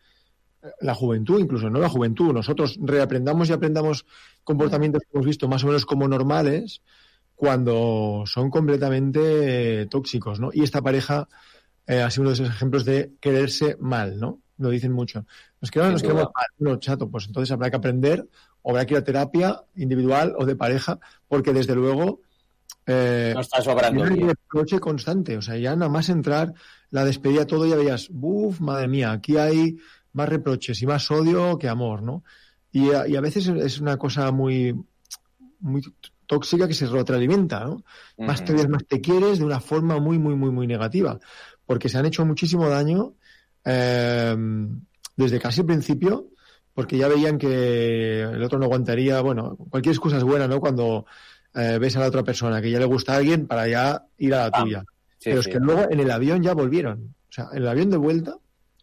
[0.82, 4.08] la juventud, incluso no la juventud, nosotros reaprendamos y aprendamos
[4.44, 6.82] comportamientos que hemos visto más o menos como normales
[7.36, 10.50] cuando son completamente eh, tóxicos, ¿no?
[10.52, 11.30] Y esta pareja
[11.86, 14.40] eh, ha sido uno de esos ejemplos de quererse mal, ¿no?
[14.58, 15.28] Lo dicen mucho.
[15.62, 18.28] Nos queremos, nos queremos mal, no, chato, pues entonces habrá que aprender,
[18.64, 20.98] o habrá que ir a terapia individual o de pareja,
[21.28, 22.22] porque desde luego
[22.90, 24.28] eh, No está sobrando un bien.
[24.30, 26.54] reproche constante, o sea, ya nada más entrar,
[26.90, 29.78] la despedida todo, ya veías, uff, madre mía, aquí hay
[30.14, 32.24] más reproches y más odio que amor, ¿no?
[32.72, 34.76] Y a, y a veces es una cosa muy,
[35.60, 35.82] muy
[36.26, 37.84] tóxica que se retroalimenta, ¿no?
[38.18, 41.20] Más te más te quieres de una forma muy, muy, muy, muy negativa.
[41.66, 43.14] Porque se han hecho muchísimo daño
[43.66, 44.36] eh,
[45.16, 46.30] desde casi el principio,
[46.74, 50.60] porque ya veían que el otro no aguantaría, bueno, cualquier excusa es buena, ¿no?
[50.60, 51.06] Cuando
[51.56, 54.34] eh, ves a la otra persona que ya le gusta a alguien para ya ir
[54.34, 54.84] a la Ah, tuya.
[55.18, 55.50] sí, Pero sí.
[55.50, 57.16] es que luego en el avión ya volvieron.
[57.30, 58.36] O sea, en el avión de vuelta,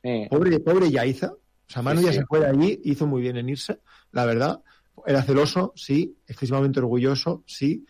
[0.02, 0.26] Sí.
[0.30, 1.32] pobre, pobre Yaiza.
[1.32, 1.38] O
[1.72, 3.80] sea, Manu ya se fue de allí, hizo muy bien en irse,
[4.12, 4.60] la verdad.
[5.04, 7.84] Era celoso, sí, excesivamente orgulloso, sí,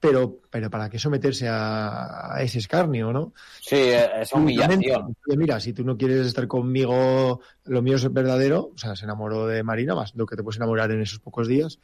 [0.00, 3.32] pero, pero ¿para qué someterse a, a ese escarnio, no?
[3.60, 5.14] Sí, esa humillación.
[5.36, 8.70] Mira, si tú no quieres estar conmigo, lo mío es verdadero.
[8.74, 11.48] O sea, se enamoró de Marina más lo que te puedes enamorar en esos pocos
[11.48, 11.80] días.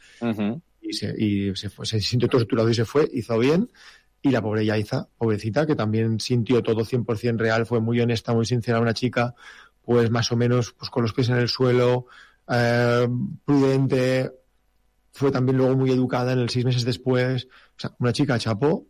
[0.87, 3.71] Y se, y se fue, sintió torturado y se fue, hizo bien.
[4.21, 8.45] Y la pobre Yaiza, pobrecita, que también sintió todo 100% real, fue muy honesta, muy
[8.47, 9.35] sincera, una chica,
[9.83, 12.07] pues más o menos pues con los pies en el suelo,
[12.49, 13.09] eh,
[13.45, 14.31] prudente,
[15.13, 17.47] fue también luego muy educada en el seis meses después.
[17.47, 18.87] O sea, una chica chapó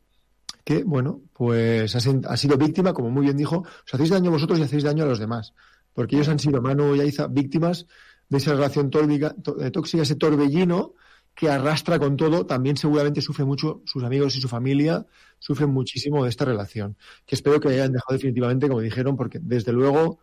[0.64, 4.62] que, bueno, pues ha sido víctima, como muy bien dijo, os hacéis daño vosotros y
[4.62, 5.52] hacéis daño a los demás.
[5.92, 7.86] Porque ellos han sido, Manu y Aiza, víctimas
[8.28, 10.94] de esa relación tórbica- tó- eh, tóxica, ese torbellino
[11.34, 12.46] que arrastra con todo.
[12.46, 15.04] También seguramente sufre mucho sus amigos y su familia,
[15.38, 16.96] sufren muchísimo de esta relación.
[17.26, 20.18] Que espero que hayan dejado definitivamente, como dijeron, porque desde luego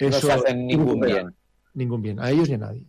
[0.00, 1.34] No eso se hacen ningún bien.
[1.74, 2.86] Ningún bien, a ellos ni a nadie.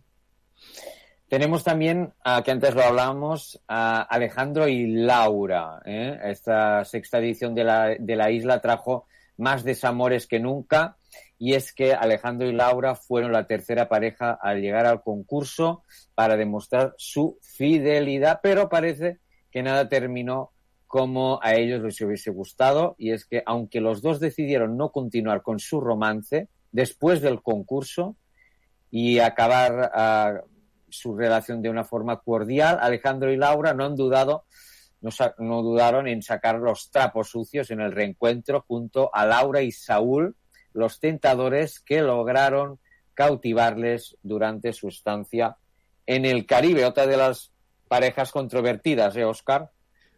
[1.28, 5.82] Tenemos también, ah, que antes lo hablábamos, a Alejandro y Laura.
[5.84, 6.18] ¿eh?
[6.24, 10.96] Esta sexta edición de la, de la isla trajo más desamores que nunca.
[11.38, 16.36] Y es que Alejandro y Laura fueron la tercera pareja al llegar al concurso para
[16.36, 19.18] demostrar su fidelidad, pero parece
[19.50, 20.50] que nada terminó
[20.88, 22.96] como a ellos les hubiese gustado.
[22.98, 28.16] Y es que aunque los dos decidieron no continuar con su romance después del concurso
[28.90, 30.40] y acabar ah,
[30.88, 34.44] su relación de una forma cordial, Alejandro y Laura no han dudado,
[35.00, 39.70] no, no dudaron en sacar los trapos sucios en el reencuentro junto a Laura y
[39.70, 40.34] Saúl,
[40.78, 42.78] los tentadores que lograron
[43.14, 45.56] cautivarles durante su estancia
[46.06, 47.50] en el Caribe, otra de las
[47.88, 49.70] parejas controvertidas, ¿eh, Oscar?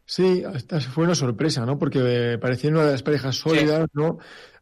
[0.05, 1.79] Sí, esta fue una sorpresa, ¿no?
[1.79, 4.19] Porque eh, parecía una de las parejas sólidas, ¿no?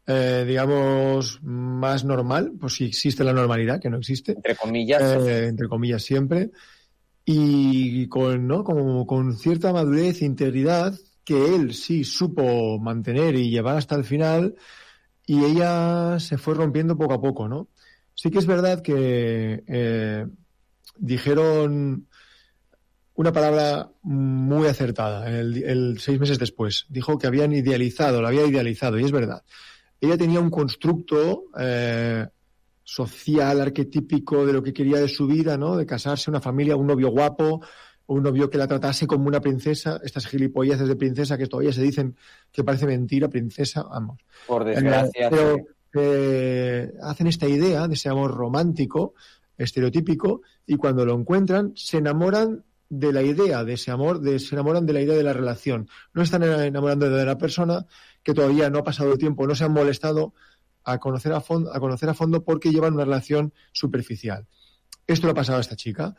[0.07, 4.33] Eh, digamos, más normal, pues si existe la normalidad, que no existe.
[4.33, 5.01] Entre comillas.
[5.01, 6.51] Eh, entre comillas siempre.
[7.25, 8.63] Y con, ¿no?
[8.63, 14.03] Como con cierta madurez e integridad que él sí supo mantener y llevar hasta el
[14.03, 14.55] final
[15.29, 17.67] y ella se fue rompiendo poco a poco, ¿no?
[18.15, 20.25] Sí que es verdad que eh,
[20.97, 22.07] dijeron
[23.13, 26.87] una palabra muy acertada el, el seis meses después.
[26.89, 29.43] Dijo que habían idealizado, la había idealizado, y es verdad.
[30.01, 32.25] Ella tenía un constructo eh,
[32.83, 35.77] social, arquetípico de lo que quería de su vida, ¿no?
[35.77, 37.61] De casarse, una familia, un novio guapo,
[38.15, 41.83] un novio que la tratase como una princesa, estas gilipolleces de princesa que todavía se
[41.83, 42.15] dicen
[42.51, 44.19] que parece mentira, princesa, vamos.
[44.47, 45.27] Por desgracia.
[45.27, 45.63] Eh, pero, sí.
[45.93, 49.13] eh, hacen esta idea de ese amor romántico,
[49.57, 54.55] estereotípico, y cuando lo encuentran, se enamoran de la idea de ese amor, de, se
[54.55, 55.87] enamoran de la idea de la relación.
[56.13, 57.85] No están enamorando de la persona
[58.23, 60.33] que todavía no ha pasado el tiempo, no se han molestado
[60.83, 64.47] a conocer a fondo, a conocer a fondo porque llevan una relación superficial.
[65.05, 66.15] Esto le ha pasado a esta chica.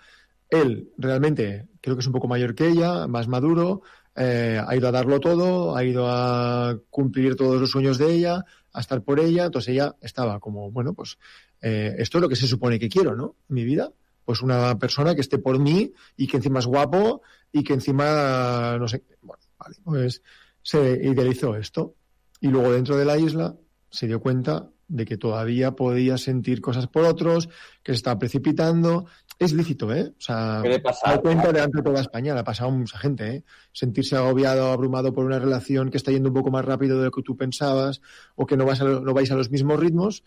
[0.51, 3.83] Él realmente creo que es un poco mayor que ella, más maduro,
[4.17, 8.45] eh, ha ido a darlo todo, ha ido a cumplir todos los sueños de ella,
[8.73, 11.19] a estar por ella, entonces ella estaba como, bueno, pues
[11.63, 13.37] eh, esto es lo que se supone que quiero, ¿no?
[13.49, 13.93] Mi vida,
[14.25, 18.77] pues una persona que esté por mí y que encima es guapo y que encima,
[18.79, 20.23] no sé, bueno, vale, pues
[20.63, 21.95] se idealizó esto.
[22.41, 23.57] Y luego dentro de la isla
[23.91, 27.49] se dio cuenta de que todavía podía sentir cosas por otros,
[27.83, 29.07] que se estaba precipitando.
[29.41, 30.13] Es lícito, ¿eh?
[30.19, 32.99] O sea, Puede pasar, da cuenta delante de toda España, le ha pasado a mucha
[32.99, 33.45] gente, ¿eh?
[33.73, 37.11] Sentirse agobiado, abrumado por una relación que está yendo un poco más rápido de lo
[37.11, 38.03] que tú pensabas
[38.35, 40.25] o que no, vas a, no vais a los mismos ritmos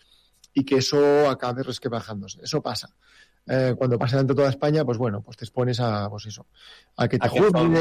[0.52, 2.40] y que eso acabe resquebrajándose.
[2.42, 2.92] Eso pasa.
[3.46, 6.48] Eh, cuando pasa delante de toda España, pues bueno, pues te expones a, pues eso,
[6.96, 7.72] a que te juzguen,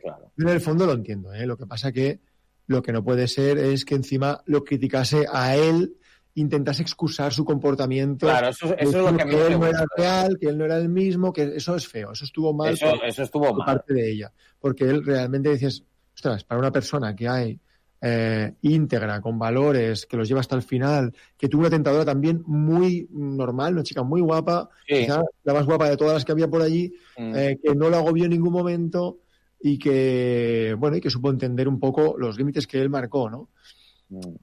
[0.00, 0.32] claro.
[0.38, 1.44] En el fondo lo entiendo, ¿eh?
[1.44, 2.20] Lo que pasa que
[2.66, 5.97] lo que no puede ser es que encima lo criticase a él,
[6.40, 8.26] intentase excusar su comportamiento.
[8.26, 10.46] Claro, eso- eso es lo que a mí que no él no era real, que
[10.48, 12.74] él no era el mismo, que eso es feo, eso estuvo mal.
[12.74, 13.66] Eso- por- eso estuvo por mal.
[13.66, 14.32] parte de ella.
[14.60, 17.58] Porque él realmente dices, ostras, para una persona que hay
[18.00, 22.44] eh, íntegra, con valores, que los lleva hasta el final, que tuvo una tentadora también
[22.46, 25.00] muy normal, una chica muy guapa, Sí.
[25.00, 27.32] quizá la más guapa de todas las que había por allí, Mm.
[27.34, 29.18] eh, que no la agobió en ningún momento
[29.60, 33.48] y que, bueno, y que supo entender un poco los límites que él marcó, ¿no?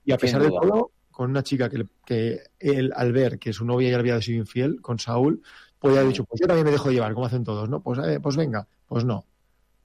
[0.03, 0.19] Y a Mm.
[0.19, 3.95] Pesar de todo, con una chica que, que él, al ver que su novia ya
[3.95, 5.41] le había sido infiel, con Saúl,
[5.79, 7.79] pues ya ha dicho, pues yo también me dejo llevar, como hacen todos, ¿no?
[7.79, 9.23] Pues, eh, pues venga, pues no.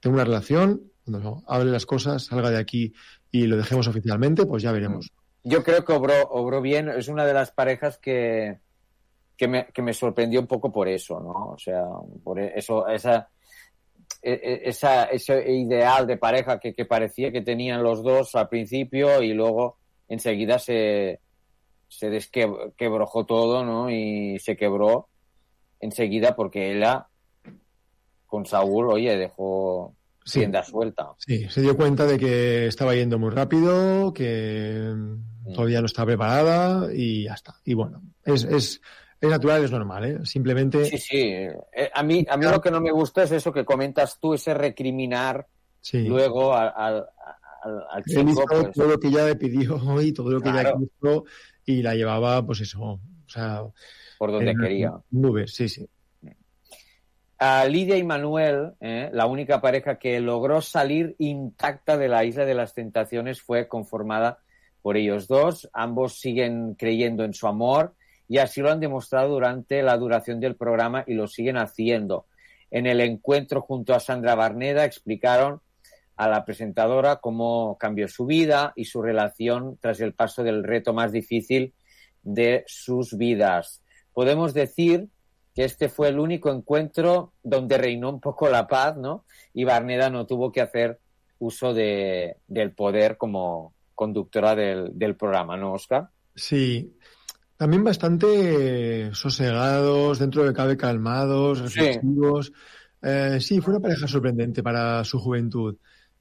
[0.01, 2.93] Tengo una relación, cuando hable las cosas, salga de aquí
[3.31, 5.09] y lo dejemos oficialmente, pues ya veremos.
[5.45, 6.89] Yo creo que obró, obró bien.
[6.89, 8.59] Es una de las parejas que,
[9.37, 11.53] que, me, que me sorprendió un poco por eso, ¿no?
[11.53, 11.85] O sea,
[12.25, 13.29] por eso, esa,
[14.21, 18.49] e- e- esa, ese ideal de pareja que, que parecía que tenían los dos al
[18.49, 19.80] principio y luego
[20.11, 21.21] enseguida se,
[21.89, 23.89] se desquebrojó todo, ¿no?
[23.91, 25.09] Y se quebró
[25.81, 27.07] enseguida porque ella
[28.27, 30.41] con Saúl, oye, dejó Sí.
[30.41, 31.13] tienda suelta.
[31.19, 36.07] Sí, se dio cuenta de que estaba yendo muy rápido, que mm, todavía no estaba
[36.07, 37.55] preparada y ya está.
[37.65, 38.81] Y bueno, es, es,
[39.21, 40.19] es natural, es normal, ¿eh?
[40.25, 40.85] Simplemente...
[40.85, 41.19] Sí, sí.
[41.23, 44.35] Eh, a, mí, a mí lo que no me gusta es eso que comentas tú,
[44.35, 45.47] ese recriminar
[45.81, 46.03] Sí.
[46.05, 47.07] luego al, al,
[47.63, 48.45] al- chico.
[48.49, 50.79] Pues, todo lo que ella le pidió y todo lo que ella Claro.
[50.79, 51.25] quiso
[51.67, 53.63] y la llevaba, pues eso, o sea...
[54.19, 54.93] Por donde quería.
[55.11, 55.89] Nubes, sí, sí.
[57.39, 62.45] a Lidia y Manuel, eh, la única pareja que logró salir intacta de la isla
[62.45, 64.41] de las tentaciones fue conformada
[64.83, 65.71] por ellos dos.
[65.73, 67.95] Ambos siguen creyendo en su amor
[68.29, 72.27] y así lo han demostrado durante la duración del programa y lo siguen haciendo.
[72.71, 75.61] En el encuentro junto a Sandra Barneda explicaron
[76.21, 80.93] a la presentadora cómo cambió su vida y su relación tras el paso del reto
[80.93, 81.73] más difícil
[82.23, 83.81] de sus vidas.
[84.13, 85.09] Podemos decir
[85.55, 89.25] que este fue el único encuentro donde reinó un poco la paz, ¿no?
[89.55, 90.99] Y Barneda no tuvo que hacer
[91.39, 96.11] uso de, del poder como conductora del, del programa, ¿no, Oscar?
[96.35, 96.99] Sí.
[97.57, 102.53] También bastante sosegados, dentro de cabe calmados, reflexivos.
[103.01, 105.77] Eh, sí, fue una pareja sorprendente para su juventud.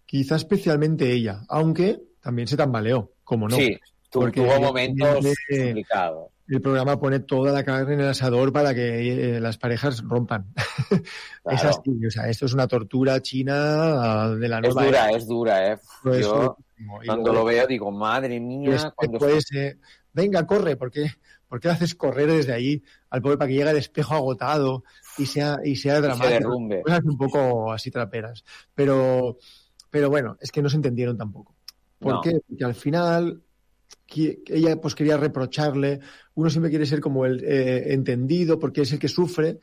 [0.10, 3.56] Quizá especialmente ella, aunque también se tambaleó, como no.
[3.56, 3.78] Sí,
[4.12, 6.30] Porque tuvo momentos complicados.
[6.48, 10.48] El programa pone toda la carne en el asador para que eh, las parejas rompan.
[11.46, 11.70] Es Claro.
[11.70, 13.54] así, o sea, esto es una tortura china
[14.24, 15.18] ah, de la Es nueva dura, era.
[15.18, 15.78] es dura, ¿eh?
[16.12, 16.58] Es Yo,
[17.06, 19.78] cuando luego- lo veo, digo, madre mía, es- cuando después, eh,
[20.12, 21.06] venga, corre, ¿por qué,
[21.48, 22.82] ¿por qué haces correr desde ahí
[23.12, 24.84] al pobre para que llegue al espejo agotado
[25.20, 26.30] y sea, y sea dramático?
[26.34, 26.82] derrumbe.
[26.82, 28.44] Cosas un poco así traperas.
[28.74, 29.38] Pero,
[29.90, 31.56] pero bueno, es que no se entendieron tampoco.
[32.00, 32.22] ¿Por No.
[32.22, 32.40] qué?
[32.48, 33.42] Porque al final
[34.16, 36.00] ella pues quería reprocharle,
[36.36, 39.60] uno siempre quiere ser como el eh, entendido porque es el que sufre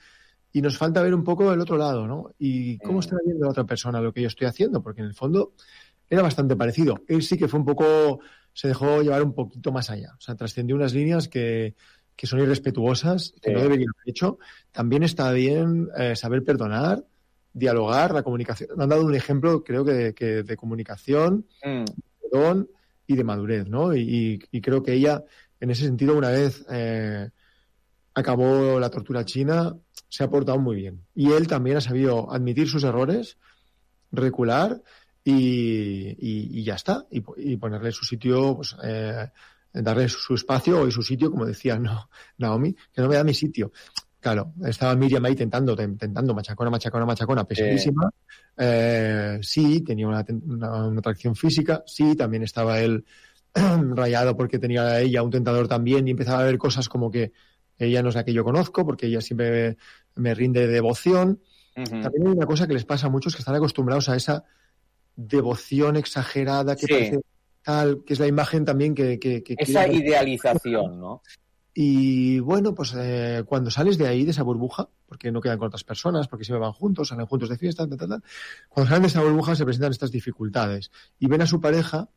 [0.53, 2.31] y nos falta ver un poco el otro lado, ¿no?
[2.39, 5.15] Y cómo está viendo la otra persona lo que yo estoy haciendo, porque en el
[5.15, 5.53] fondo
[6.09, 7.03] era bastante parecido.
[7.09, 8.21] Él sí que fue un poco,
[8.53, 11.75] se dejó llevar un poquito más allá, o sea, trascendió unas líneas que,
[12.15, 13.55] que son irrespetuosas, que Sí.
[13.55, 14.39] no deberían haber hecho.
[14.71, 17.05] También está bien eh, saber perdonar,
[17.59, 18.69] dialogar, la comunicación.
[18.77, 21.85] Me han dado un ejemplo, creo que de, que de comunicación, Mm.
[22.31, 22.69] perdón
[23.07, 23.95] y de madurez, ¿no?
[23.97, 25.25] Y, creo que ella,
[25.61, 27.31] en ese sentido, una vez eh,
[28.15, 29.75] acabó la tortura china,
[30.09, 31.05] se ha portado muy bien.
[31.15, 33.39] Y él también ha sabido admitir sus errores,
[34.13, 34.83] recular
[35.25, 35.33] y,
[36.19, 37.07] y- y ya está.
[37.11, 39.31] Y, po- y ponerle su sitio, pues, eh,
[39.73, 43.25] darle su, su espacio y su sitio, como decía no, Naomi, que no me da
[43.25, 43.73] mi sitio.
[44.27, 48.11] Claro, estaba Miriam ahí tentando, ten- tentando, machacona, machacona, machacona, pesadísima.
[48.57, 51.85] Eh, sí, tenía una, ten- una- una atracción física.
[51.87, 53.05] Sí, también estaba él
[53.55, 57.31] rayado porque tenía a ella un tentador también y empezaba a ver cosas como que
[57.79, 59.77] ella no es la que yo conozco porque ella siempre
[60.17, 61.41] me rinde devoción.
[61.77, 64.43] También hay una cosa que les pasa a muchos que están acostumbrados a esa
[65.15, 66.93] devoción exagerada que Sí.
[66.93, 67.21] parece
[67.63, 69.21] tal, que es la imagen también que...
[69.21, 71.23] que- que Esa idealización, ¿no?
[71.79, 75.67] Y bueno, pues eh, cuando sales de ahí, de esa burbuja, porque no quedan con
[75.69, 78.23] otras personas, porque siempre van juntos, salen juntos de fiesta, tal, tal, tal,
[78.71, 82.09] cuando salen de esa burbuja se presentan estas dificultades y ven a su pareja,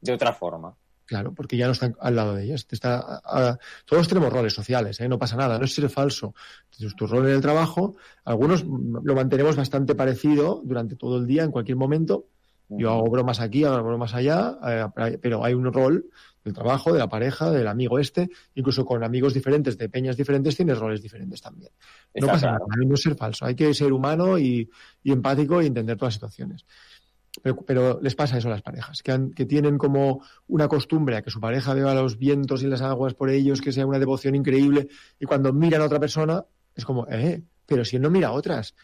[0.00, 0.74] De otra forma.
[1.04, 2.66] claro, porque ya no están al lado de ellas.
[2.70, 3.20] Está, a-
[3.50, 5.08] a- todos tenemos roles sociales, ¿eh?
[5.10, 6.34] no pasa nada, no es ser falso.
[6.74, 11.44] Tienes tu rol en el trabajo, algunos lo mantenemos bastante parecido durante todo el día,
[11.44, 12.28] en cualquier momento.
[12.68, 16.06] Yo hago bromas aquí, hago bromas allá, eh, pero hay un rol
[16.46, 20.56] del trabajo, de la pareja, del amigo este, incluso con amigos diferentes, de peñas diferentes,
[20.56, 21.72] tienes roles diferentes también.
[22.14, 24.70] No pasa nada, no es ser falso, hay que ser humano y,
[25.02, 26.64] y empático y entender todas las situaciones.
[27.42, 31.16] Pero, pero les pasa eso a las parejas, que, han- que tienen como una costumbre
[31.16, 33.98] a que su pareja vea los vientos y las aguas por ellos, que sea una
[33.98, 34.88] devoción increíble,
[35.18, 36.44] y cuando miran a otra persona,
[36.74, 38.74] es como, eh, pero si él no mira a otras.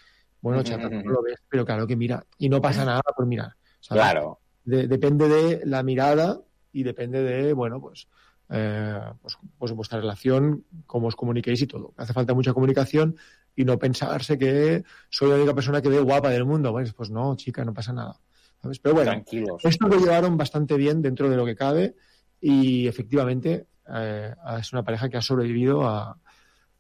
[0.41, 2.27] Bueno, chata, no lo ves, pero claro que mira.
[2.37, 3.55] Y no pasa nada por mirar.
[3.81, 4.03] ¿sabes?
[4.03, 4.41] Claro.
[4.65, 6.41] De- depende de la mirada
[6.73, 8.09] y depende de, bueno, pues,
[8.51, 11.95] eh, pues, pues vuestra relación, cómo os comuniquéis y todo.
[11.97, 13.17] Hace falta mucha comunicación
[13.55, 16.73] y no pensarse que soy la única persona que ve guapa del mundo.
[16.73, 18.21] Pues, pues no, chica, no pasa nada.
[18.61, 18.79] ¿sabes?
[18.79, 19.65] Pero bueno, Tranquilos.
[19.65, 21.95] esto lo llevaron bastante bien dentro de lo que cabe
[22.41, 26.17] y efectivamente eh, es una pareja que ha sobrevivido a,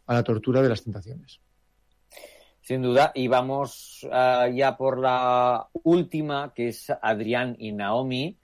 [0.06, 1.40] a la tortura de las tentaciones.
[2.62, 3.10] Sin duda.
[3.14, 8.38] Y vamos ah, ya por la última, que es Adrián y Naomi.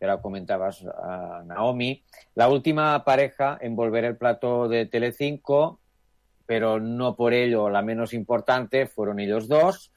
[0.00, 2.02] Que ahora comentabas ah, Naomi.
[2.34, 5.78] La última pareja en volver el plato de Telecinco,
[6.46, 9.92] pero no por ello la menos importante, fueron ellos dos.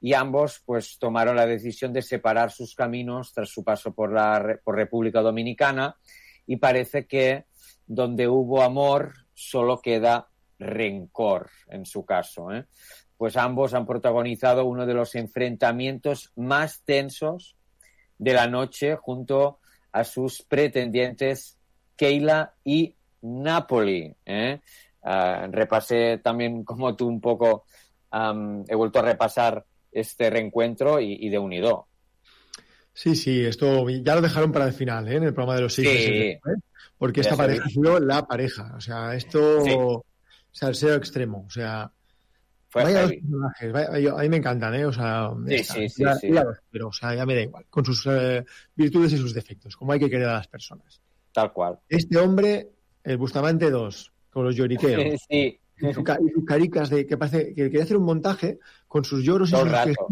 [0.00, 4.58] Y ambos pues tomaron la decisión de separar sus caminos tras su paso por la
[4.64, 5.98] por República Dominicana.
[6.46, 7.44] Y parece que
[7.86, 10.28] donde hubo amor solo queda
[10.58, 12.50] rencor en su caso.
[12.50, 12.64] ¿eh?
[13.18, 17.56] Pues ambos han protagonizado uno de los enfrentamientos más tensos
[18.18, 19.58] de la noche junto
[19.92, 21.58] a sus pretendientes
[21.96, 24.14] Keila y Napoli.
[24.26, 24.60] ¿eh?
[25.02, 27.64] Ah, repasé también como tú un poco,
[28.12, 31.86] he vuelto a repasar este reencuentro y, y de unido.
[32.92, 35.16] Sí, sí, esto ya lo dejaron para el final, ¿eh?
[35.16, 35.82] en el programa de los Sí.
[35.82, 36.58] meses después,
[36.96, 38.72] porque esta pareja ha sido la pareja.
[38.76, 39.72] O sea, esto, Sí.
[39.76, 40.04] o
[40.52, 41.44] sea, el ser extremo.
[41.46, 41.90] O sea,
[42.74, 44.84] Fue vaya personajes, vaya- yo- a mí me encantan, ¿eh?
[44.84, 46.32] O sea, Sí, está, sí, sí, ya- sí.
[46.32, 48.44] ya los quiero, o sea, ya me da igual, con sus eh,
[48.74, 51.00] virtudes y sus defectos, como hay que querer a las personas.
[51.32, 51.78] Tal cual.
[51.88, 52.68] Este hombre,
[53.04, 55.20] el Bustamante 2, con los lloriqueos.
[55.30, 55.58] Sí.
[55.80, 58.58] Y su ca- y sus caricas de que parece que quería hacer un montaje
[58.88, 60.06] con sus lloros y sus gestos,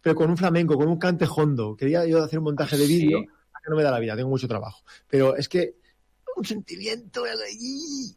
[0.00, 1.76] pero con un flamenco, con un cante hondo.
[1.76, 2.98] Quería yo hacer un montaje de Sí.
[3.02, 4.82] vídeo, que no me da la vida, tengo mucho trabajo.
[5.08, 5.74] Pero es que
[6.36, 7.22] un sentimiento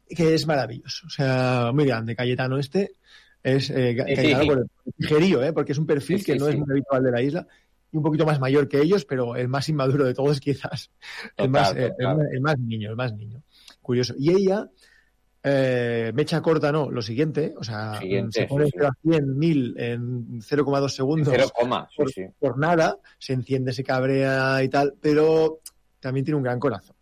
[0.09, 1.07] que es maravilloso.
[1.07, 2.15] O sea, muy grande.
[2.15, 2.93] Cayetano este
[3.43, 5.53] es eh, Sí, por el tijerío, ¿eh?
[5.53, 7.47] porque es un perfil Sí, que no es muy habitual de la isla
[7.91, 10.91] y un poquito más mayor que ellos, pero el más inmaduro de todos quizás.
[11.37, 13.41] el, Total, más, eh, el más- el más niño, el más niño.
[13.81, 14.13] Curioso.
[14.17, 14.69] Y ella,
[15.41, 18.77] eh, mecha corta, no, lo siguiente, o sea, Siguiente, se pone sí, sí.
[18.79, 22.25] 0 a 100 mil en 0,2 segundos Cero coma, sí, por, sí.
[22.37, 25.59] por nada, se enciende, se cabrea y tal, pero
[26.01, 26.95] también tiene un gran corazón.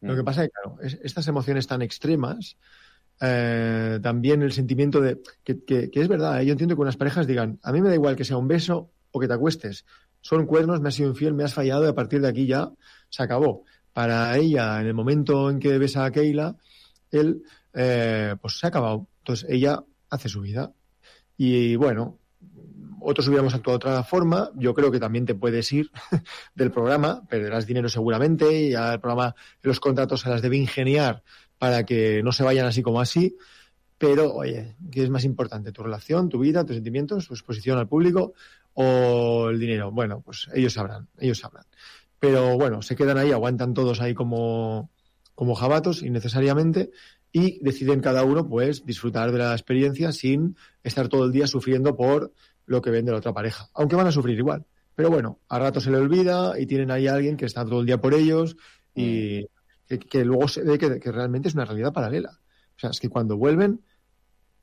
[0.00, 0.16] Lo Mm.
[0.16, 2.56] que pasa es que, claro, es- estas emociones tan extremas,
[3.24, 5.22] eh, también el sentimiento de.
[5.44, 6.46] Que, es verdad, ¿eh?
[6.46, 8.90] yo entiendo que unas parejas digan: A mí me da igual que sea un beso
[9.12, 9.84] o que te acuestes.
[10.20, 12.72] Son cuernos, me has sido infiel, me has fallado y a partir de aquí ya
[13.08, 13.64] se acabó.
[13.92, 16.56] Para ella, en el momento en que besa a Keila,
[17.12, 17.44] él,
[17.74, 19.06] eh, pues se ha acabado.
[19.18, 20.72] Entonces ella hace su vida.
[21.36, 22.18] Y bueno,
[23.00, 24.50] otros hubiéramos actuado de otra forma.
[24.56, 25.90] Yo creo que también te puedes ir
[26.54, 31.22] del programa, perderás dinero seguramente, y el programa, los contratos se las debe ingeniar
[31.62, 33.36] para que no se vayan así como así.
[33.96, 35.70] Pero, oye, ¿qué es más importante?
[35.70, 38.32] ¿Tu relación, tu vida, tus sentimientos, tu exposición al público
[38.74, 39.92] o el dinero?
[39.92, 41.64] Bueno, pues ellos sabrán, ellos sabrán.
[42.18, 44.90] Pero bueno, se quedan ahí, aguantan todos ahí como,
[45.36, 46.90] como jabatos innecesariamente
[47.30, 51.94] y deciden cada uno pues disfrutar de la experiencia sin estar todo el día sufriendo
[51.94, 52.32] por
[52.66, 54.66] lo que ven de la otra pareja, aunque van a sufrir igual.
[54.96, 57.82] Pero bueno, a rato se le olvida y tienen ahí a alguien que está todo
[57.82, 58.56] el día por ellos
[58.96, 59.46] y
[59.98, 62.30] que, que luego se ve que, que realmente es una realidad paralela.
[62.76, 63.80] O sea, es que cuando vuelven,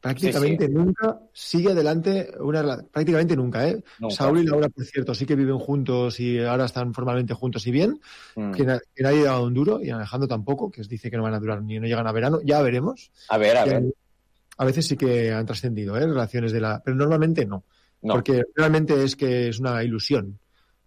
[0.01, 0.77] prácticamente Sí, sí.
[0.77, 3.83] nunca sigue adelante una rela- prácticamente nunca, ¿eh?
[4.09, 7.71] Saúl y Laura, por cierto, sí que viven juntos y ahora están formalmente juntos y
[7.71, 7.99] bien,
[8.35, 8.51] Mm.
[8.51, 11.23] que, na- que nadie ha dado un duro y Alejandro tampoco, que dice que no
[11.23, 13.11] van a durar ni no llegan a verano, ya veremos.
[13.27, 13.83] A ver, a ver.
[14.57, 16.05] A veces sí que han trascendido, ¿eh?
[16.05, 16.81] Relaciones de la...
[16.83, 17.63] Pero normalmente no.
[18.01, 18.13] No.
[18.13, 20.39] Porque realmente es que es una ilusión.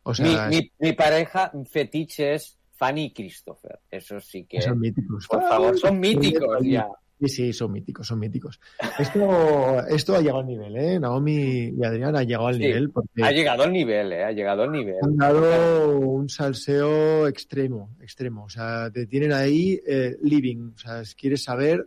[0.03, 3.79] O sea, mi, mi, mi pareja fetiche es Fanny y Christopher.
[3.91, 4.61] Eso sí que.
[4.61, 5.27] Son míticos.
[5.29, 6.89] Por favor, son míticos ya.
[7.21, 8.59] Sí, sí, son míticos, son míticos.
[8.99, 10.99] Esto, esto ha llegado al nivel, ¿eh?
[10.99, 14.25] Naomi y Adrián ha llegado al Sí, nivel porque Ha llegado al nivel, ¿eh?
[14.25, 14.97] Ha llegado al nivel.
[15.01, 18.43] han dado un salseo extremo, extremo.
[18.47, 20.73] O sea, te tienen ahí eh, living.
[20.75, 21.87] O sea, quieres saber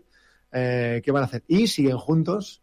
[0.53, 1.43] eh, qué van a hacer.
[1.49, 2.61] Y siguen juntos.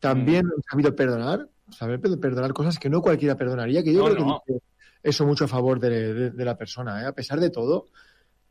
[0.00, 0.52] También Mm.
[0.56, 4.24] han sabido perdonar, saber pe- perdonar cosas que no cualquiera perdonaría, que yo No, creo
[4.26, 4.42] no.
[4.46, 4.54] que
[5.02, 7.02] eso mucho a favor de, la persona.
[7.02, 7.06] ¿eh?
[7.06, 7.86] A pesar de todo,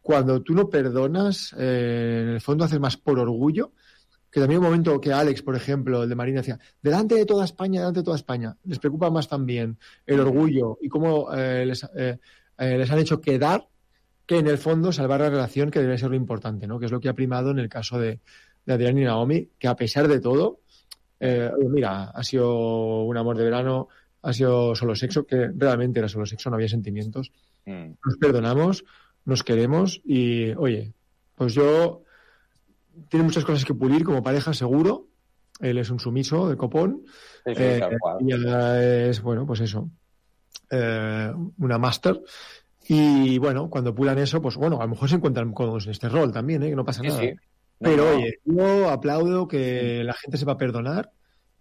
[0.02, 3.74] cuando tú no perdonas, eh, en el fondo haces más por orgullo,
[4.32, 7.45] que también un momento que Alex, por ejemplo, el de Marina, decía, delante de toda
[7.45, 11.88] España, delante de toda España, les preocupa más también el orgullo y cómo eh, les,
[12.58, 13.68] les han hecho quedar
[14.26, 16.80] que en el fondo salvar la relación, que debe ser lo importante, ¿no?
[16.80, 18.20] Que es lo que ha primado en el caso de,
[18.66, 20.60] de Adrián y Naomi, que a pesar de todo,
[21.20, 23.88] mira, ha sido un amor de verano,
[24.28, 27.32] ha sido solo sexo, que realmente era solo sexo, no había sentimientos.
[27.65, 27.91] Mm.
[28.03, 28.84] Nos perdonamos,
[29.25, 30.91] nos queremos y, oye,
[31.36, 32.03] pues yo
[33.09, 35.07] tiene muchas cosas que pulir como pareja, seguro.
[35.61, 37.03] Él es un sumiso de copón.
[37.45, 37.82] Sí, sí, Eh,
[38.19, 39.89] y ella es, bueno, pues eso,
[40.71, 42.21] eh, una máster.
[42.89, 46.09] Y bueno, cuando pulan eso, pues bueno, a lo mejor se encuentran cómodos en este
[46.09, 46.69] rol también, ¿eh?
[46.69, 47.21] que no pasa Sí, nada.
[47.23, 47.38] No,
[47.80, 48.17] Pero no.
[48.17, 51.11] oye, yo aplaudo que la gente sepa perdonar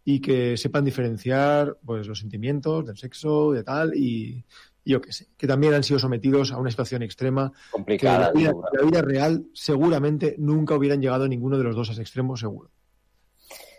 [0.08, 4.44] y que sepan diferenciar pues los sentimientos del sexo, de tal, y,
[4.84, 8.32] yo qué sé, que también han sido sometidos a una situación extrema que Complicada, la
[8.32, 8.68] vida, dura.
[8.72, 12.36] en la vida real seguramente nunca hubieran llegado ninguno de los dos a ese extremo,
[12.36, 12.70] seguro.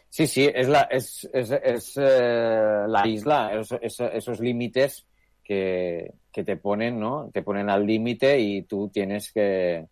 [0.09, 3.51] Sí, sí, es, la, es, es, es, eh, la isla,
[3.81, 5.05] es- esos límites
[5.41, 7.29] que, que te ponen, ¿no?
[7.31, 9.85] Te ponen al límite y tú tienes que,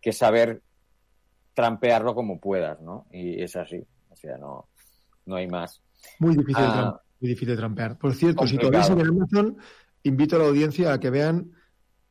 [0.00, 0.62] que saber
[1.54, 3.06] trampearlo como puedas, ¿no?
[3.12, 4.66] Y es así, o sea, no,
[5.26, 5.82] no hay más.
[6.18, 6.72] Muy difícil, de Ah.
[6.72, 7.98] trampear, muy difícil de trampear.
[7.98, 9.10] Por cierto, si todavía Complicado.
[9.14, 9.56] en Amazon,
[10.04, 11.50] invito a la audiencia a que vean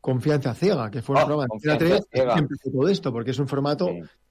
[0.02, 2.34] Confianza Ciega, que fue un Oh, programa de Antena Confianza 3 Ciega.
[2.34, 3.90] que empezó todo esto, porque es un formato,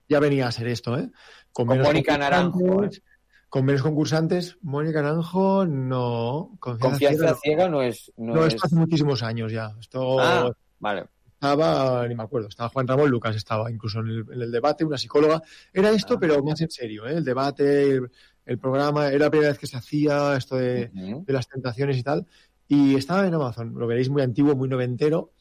[0.08, 1.10] ya venía a ser esto, ¿eh?
[1.52, 3.02] Con menos Mónica Naranjo, concursantes,
[3.48, 6.56] Con menos concursantes, Mónica Naranjo, no.
[6.60, 8.12] Confianza, Confianza Ciega, ciega no es...
[8.16, 8.54] No, no, es...
[8.54, 9.72] esto hace muchísimos años ya.
[9.80, 11.06] Esto Ah, vale.
[11.34, 14.84] estaba, ni me acuerdo, estaba Juan Ramón Lucas, estaba incluso en el, en el debate,
[14.84, 15.40] una psicóloga.
[15.72, 15.92] Era Ah.
[15.92, 17.14] esto, pero más en serio, ¿eh?
[17.16, 18.00] El debate,
[18.46, 22.02] el, programa, era la primera vez que se hacía esto de, de las tentaciones y
[22.02, 22.26] tal.
[22.68, 25.32] Y estaba en Amazon, lo veréis muy antiguo, muy noventero,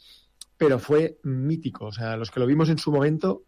[0.57, 1.85] pero fue mítico.
[1.85, 3.43] O sea, los que lo vimos en su momento,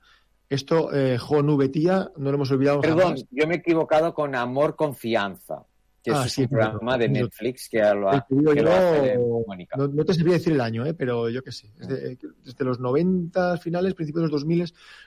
[0.50, 3.26] esto, eh, Jo Nubetía, no lo hemos olvidado Perdón, jamás.
[3.32, 5.66] yo me he equivocado con Amor Confianza,
[6.06, 7.10] que Ah, es sí, un programa de.
[7.10, 9.76] Netflix que lo, ha, que lo hace Mónica.
[9.78, 10.94] no, no te sabría decir el año, ¿eh?
[10.94, 11.72] pero yo qué sé.
[11.80, 14.60] De- eh, desde los 90 finales, principios de los 2000,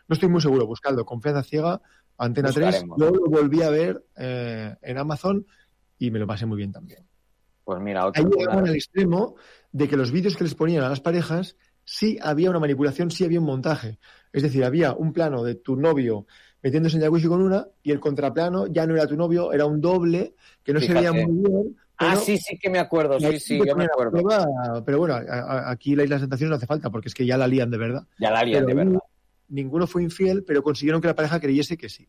[0.08, 0.66] no estoy muy seguro.
[0.66, 1.80] Buscando Confianza Ciega,
[2.18, 2.64] Antena 3.
[2.66, 2.98] Buscaremos.
[2.98, 5.46] Yo lo volví a ver eh, en Amazon
[5.98, 7.06] y me lo pasé muy bien también.
[7.64, 9.36] Pues mira, otro Ahí llegaban al extremo
[9.72, 13.24] de que los vídeos que les ponían a las parejas sí había una manipulación, sí
[13.24, 13.98] había un montaje.
[14.32, 16.26] Es decir, había un plano de tu novio
[16.62, 19.80] metiéndose en jacuzzi con una y el contraplano ya no era tu novio, era un
[19.80, 20.34] doble
[20.64, 21.10] que no se Fíjate.
[21.10, 21.76] veía muy bien.
[22.00, 24.12] Ah, pero- sí, sí que me acuerdo, sí, sí, yo me acuerdo.
[24.12, 24.46] prueba,
[24.84, 27.14] pero bueno, a- a- aquí la Isla de las Tentaciones no hace falta, porque es
[27.14, 28.02] que ya la lían de verdad.
[28.18, 29.00] Ya la lían Pero de verdad.
[29.48, 32.06] Ninguno fue infiel, pero consiguieron que la pareja creyese que sí.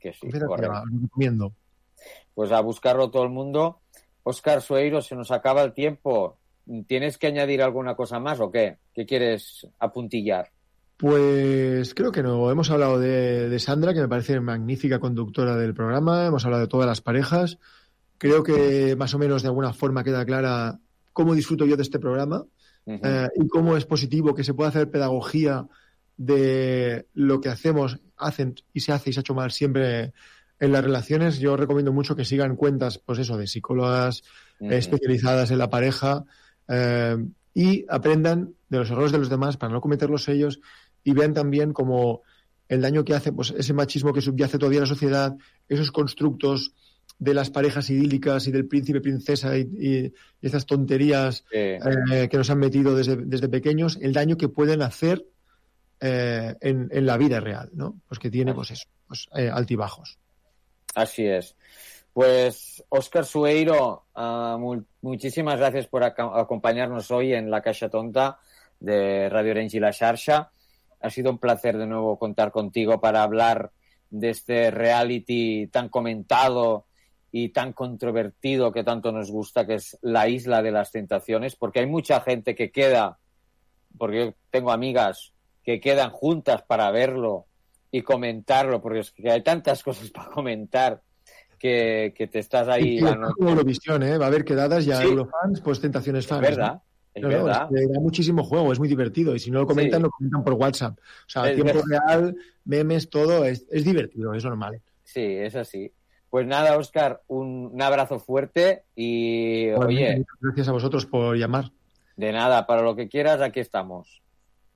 [0.00, 1.52] Que sí, lo recomiendo.
[2.34, 3.80] Pues a buscarlo todo el mundo.
[4.22, 6.38] Oscar Sueiro, se nos acaba el tiempo.
[6.86, 8.78] ¿Tienes que añadir alguna cosa más o qué?
[8.92, 10.50] ¿Qué quieres apuntillar?
[10.98, 12.50] Pues creo que no.
[12.50, 16.26] Hemos hablado de, de Sandra, que me parece magnífica conductora del programa.
[16.26, 17.58] Hemos hablado de todas las parejas.
[18.18, 20.80] Creo que más o menos de alguna forma queda clara
[21.12, 22.44] cómo disfruto yo de este programa
[22.84, 25.68] eh, y cómo es positivo que se pueda hacer pedagogía
[26.16, 30.12] de lo que hacemos, hacen y se hace y se ha hecho mal siempre
[30.58, 31.38] en las relaciones.
[31.38, 34.24] Yo recomiendo mucho que sigan cuentas, pues eso, de psicólogas
[34.58, 36.24] especializadas en la pareja
[36.66, 37.16] eh,
[37.54, 40.60] y aprendan de los errores de los demás para no cometerlos ellos
[41.04, 42.22] y vean también como
[42.68, 45.36] el daño que hace, pues ese machismo que subyace todavía en la sociedad,
[45.68, 46.72] esos constructos
[47.18, 52.48] de las parejas idílicas y del príncipe, princesa y, y- esas tonterías eh, que nos
[52.50, 55.24] han metido desde, desde pequeños, el daño que pueden hacer
[56.00, 57.96] eh, en, en la vida real, ¿no?
[58.06, 60.16] Pues que tiene, pues eso, pues, eh, altibajos.
[60.94, 61.56] Así es.
[62.12, 68.38] Pues, Óscar Sueiro, ah, mu- muchísimas gracias por acompañarnos hoy en La Caixa Tonta
[68.78, 70.50] de Radio Orange y La Xarxa.
[71.00, 73.70] Ha sido un placer de nuevo contar contigo para hablar
[74.10, 76.86] de este reality tan comentado
[77.30, 81.80] y tan controvertido que tanto nos gusta, que es La Isla de las Tentaciones, porque
[81.80, 83.18] hay mucha gente que queda,
[83.98, 85.32] porque yo tengo amigas
[85.62, 87.44] que quedan juntas para verlo
[87.90, 91.02] y comentarlo, porque es que hay tantas cosas para comentar
[91.58, 93.00] que, que te estás ahí...
[93.00, 94.16] La noche- Eurovisión, ¿eh?
[94.16, 95.08] Va a haber quedadas ya Sí.
[95.08, 96.40] Eurofans, pues tentaciones Es fans.
[96.42, 96.82] verdad, ¿no?
[97.14, 99.34] Es No, no, que da muchísimo juego, es muy divertido.
[99.34, 100.02] Y si no lo comentan, Sí.
[100.04, 100.98] lo comentan por WhatsApp.
[100.98, 102.06] O sea, Es tiempo verdad.
[102.08, 104.80] real, memes, todo, es, es divertido, es normal.
[105.04, 105.90] Sí, es así.
[106.30, 111.70] Pues nada, Oscar, un, un abrazo fuerte y, Igualmente, oye, Gracias a vosotros por llamar.
[112.16, 114.20] de nada, para lo que quieras, aquí estamos.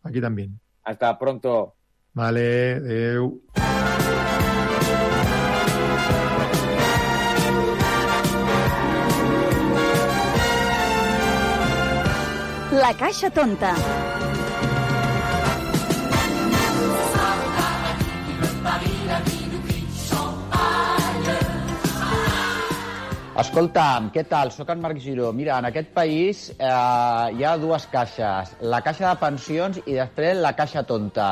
[0.03, 0.59] Aquí también.
[0.85, 1.75] Hasta pronto.
[2.15, 3.41] Vale, adeu.
[12.83, 13.69] La Caixa Tonta.
[23.39, 24.51] Escolta'm, què tal?
[24.51, 25.31] Soc en Marc Giró.
[25.31, 30.43] Mira, en aquest país eh, hi ha dues caixes, la caixa de pensions i després
[30.43, 31.31] la caixa tonta.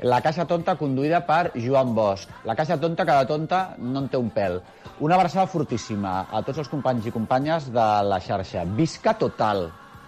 [0.00, 2.32] La caixa tonta conduïda per Joan Bosch.
[2.48, 4.62] La caixa tonta, cada tonta no en té un pèl.
[5.04, 8.64] Una abraçada fortíssima a tots els companys i companyes de la xarxa.
[8.80, 9.66] Visca total!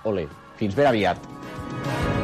[0.08, 2.17] Ole, fins ben aviat.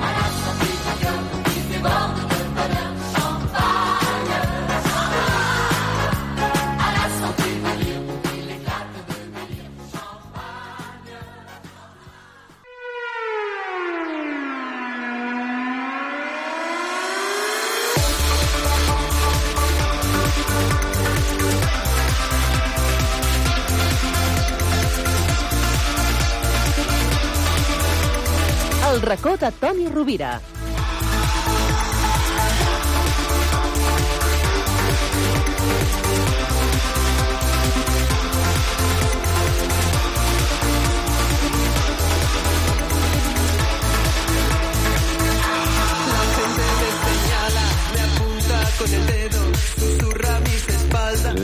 [29.14, 30.40] Racó de Toni Rovira.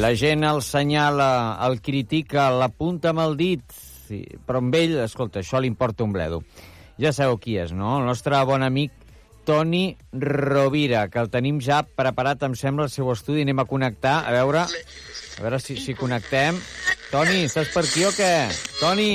[0.00, 3.62] La gent el senyala, el critica, l'apunta amb el dit,
[4.46, 6.42] però amb ell, escolta, això li importa un bledo.
[7.00, 7.98] Ja sabeu qui és, no?
[8.00, 8.92] El nostre bon amic
[9.48, 13.42] Toni Rovira, que el tenim ja preparat, em sembla, al seu estudi.
[13.46, 16.58] Anem a connectar, a veure, a veure si, si connectem.
[17.10, 18.32] Toni, estàs per aquí o què?
[18.82, 19.12] Toni!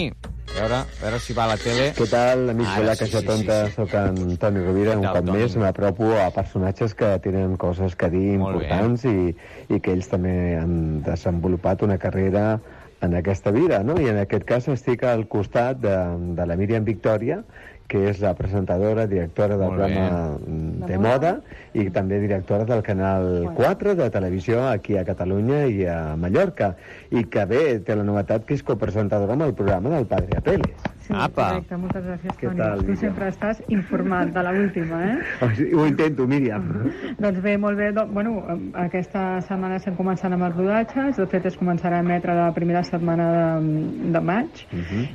[0.56, 1.90] A veure, a veure si va a la tele.
[1.98, 3.58] Què tal, amics Ara de la sí, Caixa sí, Tonta?
[3.66, 3.76] sí, sí.
[3.78, 5.42] Soc en Toni Rovira, un tal, cop Toni?
[5.44, 8.66] més m'apropo a personatges que tenen coses que dir Molt bé.
[8.66, 9.36] importants i,
[9.76, 10.76] i que ells també han
[11.06, 12.46] desenvolupat una carrera
[13.06, 13.98] en aquesta vida, no?
[14.02, 15.96] I en aquest cas estic al costat de,
[16.40, 17.42] de la Míriam Victòria,
[17.88, 21.34] que és la presentadora, directora del programa mm, de moda
[21.78, 26.74] i també directora del Canal 4 de televisió aquí a Catalunya i a Mallorca.
[27.14, 30.95] I que bé, té la novetat que és copresentadora amb el programa del Padre Apeles.
[31.06, 32.58] Sí, correcte, moltes gràcies, Què Toni.
[32.60, 33.00] tal, tu Míriam?
[33.02, 35.18] sempre estàs informat de l'última, eh?
[35.78, 36.66] Ho intento, Míriam.
[37.24, 37.92] doncs bé, molt bé.
[37.94, 38.36] Doncs, bueno,
[38.74, 41.18] aquesta setmana estem començant amb els rodatges.
[41.22, 43.28] De fet, es començarà a emetre la primera setmana
[43.62, 44.64] de, de maig.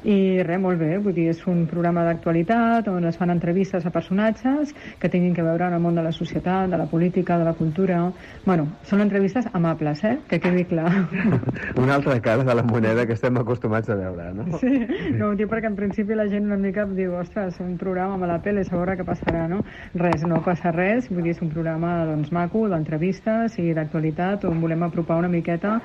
[0.05, 0.93] I res, molt bé.
[1.03, 5.43] Vull dir, és un programa d'actualitat on es fan entrevistes a personatges que tinguin que
[5.43, 8.01] veure amb el món de la societat, de la política, de la cultura...
[8.47, 10.16] Bueno, són entrevistes amables, eh?
[10.28, 10.88] Que quedi clar.
[11.82, 14.59] Una altra cara de la moneda que estem acostumats a veure, no?
[14.62, 14.86] Sí,
[15.18, 18.28] no ho dic perquè en principi la gent una mica diu, ostres, un programa amb
[18.28, 19.62] la tele, a veure què passarà, no?
[19.98, 24.60] Res, no passa res, vull dir, és un programa doncs, maco, d'entrevistes i d'actualitat, on
[24.62, 25.78] volem apropar una miqueta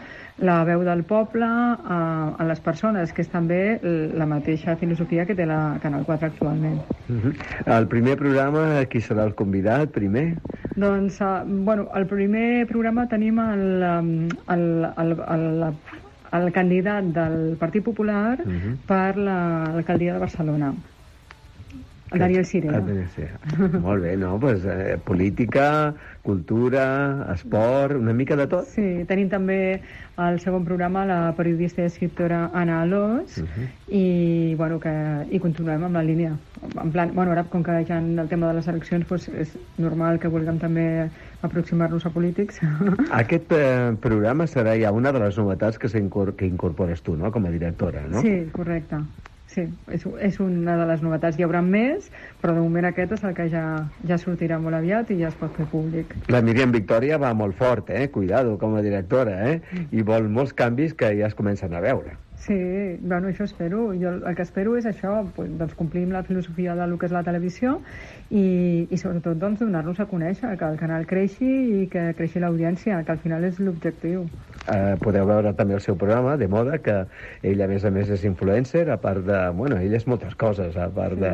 [0.44, 2.00] la veu del poble a,
[2.36, 6.82] a les persones, que és també la mateixa filosofia que té la Canal 4 actualment.
[7.08, 7.36] Mhm.
[7.78, 10.28] El primer programa, qui serà el convidat, primer?
[10.76, 14.10] Doncs, uh, bueno, el primer programa tenim el, um,
[14.52, 14.66] el,
[14.98, 15.74] el, el,
[16.38, 18.78] el candidat del Partit Popular Mhm.
[18.86, 20.74] per la- l'alcaldia de Barcelona,
[22.12, 22.78] el Daniel Sirera.
[22.78, 23.40] Ah, Daniel Sirera.
[23.82, 24.40] Molt bé, no?
[24.40, 25.94] Pues, eh, política,
[26.24, 28.66] cultura, esport, una mica de tot.
[28.70, 29.82] Sí, tenim també
[30.18, 33.68] al segon programa la periodista i escriptora Anna Alós Mhm.
[33.90, 34.94] i, bueno, que,
[35.32, 36.34] i continuem amb la línia.
[36.82, 39.58] En plan, bueno, ara com que ja en el tema de les eleccions doncs és
[39.78, 41.10] normal que vulguem també
[41.42, 42.62] aproximar-nos a polítics.
[43.12, 47.46] Aquest eh, programa serà ja una de les novetats que, que incorpores tu, no?, com
[47.46, 48.22] a directora, no?
[48.22, 49.04] Sí, correcte.
[49.56, 51.40] Sí, és, és una de les novetats.
[51.40, 52.10] Hi haurà més,
[52.42, 53.64] però de moment aquest és el que ja,
[54.10, 56.14] ja sortirà molt aviat i ja es pot fer públic.
[56.34, 58.10] La Míriam Victòria va molt fort, eh?
[58.12, 59.82] Cuidado, com a directora, eh?
[59.92, 62.20] I vol molts canvis que ja es comencen a veure.
[62.46, 63.88] Sí, bueno, això espero.
[63.98, 67.24] Jo el, que espero és això, doncs complir amb la filosofia del que és la
[67.26, 67.80] televisió
[68.32, 71.46] i, i sobretot doncs, donar-nos a conèixer, que el canal creixi
[71.84, 74.26] i que creixi l'audiència, que al final és l'objectiu.
[74.66, 76.96] Eh, podeu veure també el seu programa de moda, que
[77.46, 79.38] ell a més a més és influencer, a part de...
[79.54, 81.34] Bueno, ell és moltes coses, a part de,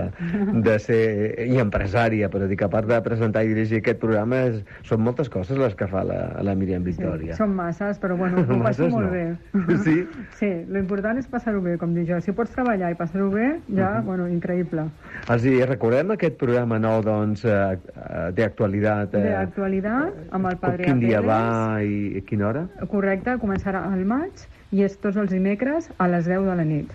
[0.66, 4.60] de ser i empresària, però dic, a part de presentar i dirigir aquest programa, és,
[4.84, 7.38] són moltes coses les que fa la, la Míriam Victòria.
[7.40, 9.16] Són masses, però bueno, ho passo molt no.
[9.16, 9.80] bé.
[9.86, 9.96] Sí?
[10.38, 12.20] Sí, l'important és passar-ho bé, com dic jo.
[12.22, 14.06] Si pots treballar i passar-ho bé, ja, Mhm.
[14.06, 14.90] bueno, increïble.
[15.32, 19.14] Els hi recordem aquest programa nou, doncs, eh, eh, d'actualitat.
[19.14, 21.44] De Eh, actualitat, amb el Padre quin dia va
[21.84, 22.66] i, i quina hora?
[22.92, 26.92] Correcte, començarà al maig i és tots els dimecres a les 10 de la nit.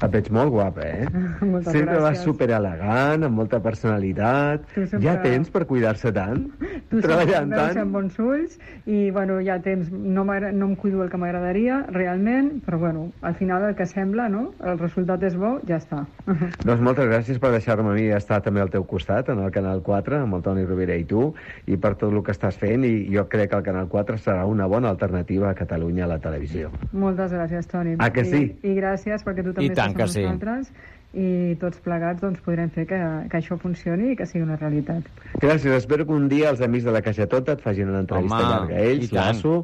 [0.00, 1.06] Et veig molt guapa, eh?
[1.40, 2.24] Moltes sempre vas gràcies.
[2.24, 4.66] super elegant, amb molta personalitat.
[4.74, 6.46] Sempre- Ja tens per cuidar-se tant?
[6.90, 7.78] Tu Treballant sempre em veus tant?
[7.82, 9.90] amb bons ulls i, bueno, ja tens...
[9.92, 14.28] No, no em cuido el que m'agradaria, realment, però, bueno, al final el que sembla,
[14.28, 14.52] no?
[14.64, 16.04] El resultat és bo, ja està.
[16.66, 19.82] Doncs moltes gràcies per deixar-me a mi estar també al teu costat, en el Canal
[19.86, 21.30] 4, amb el Toni Rovira i tu,
[21.66, 24.44] i per tot el que estàs fent, i jo crec que el Canal 4 serà
[24.48, 26.70] una bona alternativa a Catalunya a la televisió.
[26.92, 27.96] Moltes gràcies, Toni.
[27.98, 28.42] Ah, que sí?
[28.62, 30.24] I, i gràcies perquè tu també I tant que sí.
[30.26, 30.72] nosaltres
[31.10, 32.98] i tots plegats doncs, podrem fer que,
[33.30, 35.06] que això funcioni i que sigui una realitat.
[35.42, 38.38] Gràcies, espero que un dia els amics de la Caixa Tota et facin una entrevista
[38.38, 39.56] Home, llarga a ells, l'Asso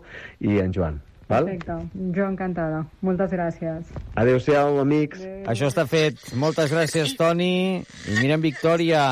[0.43, 0.99] i en Joan.
[1.27, 1.49] Val?
[1.49, 1.75] Perfecte.
[2.15, 2.85] Jo encantada.
[3.03, 3.89] Moltes gràcies.
[4.15, 5.25] Adéu-siau, amics.
[5.51, 6.23] Això està fet.
[6.39, 7.83] Moltes gràcies, Toni.
[7.83, 9.09] I mirem, Victòria,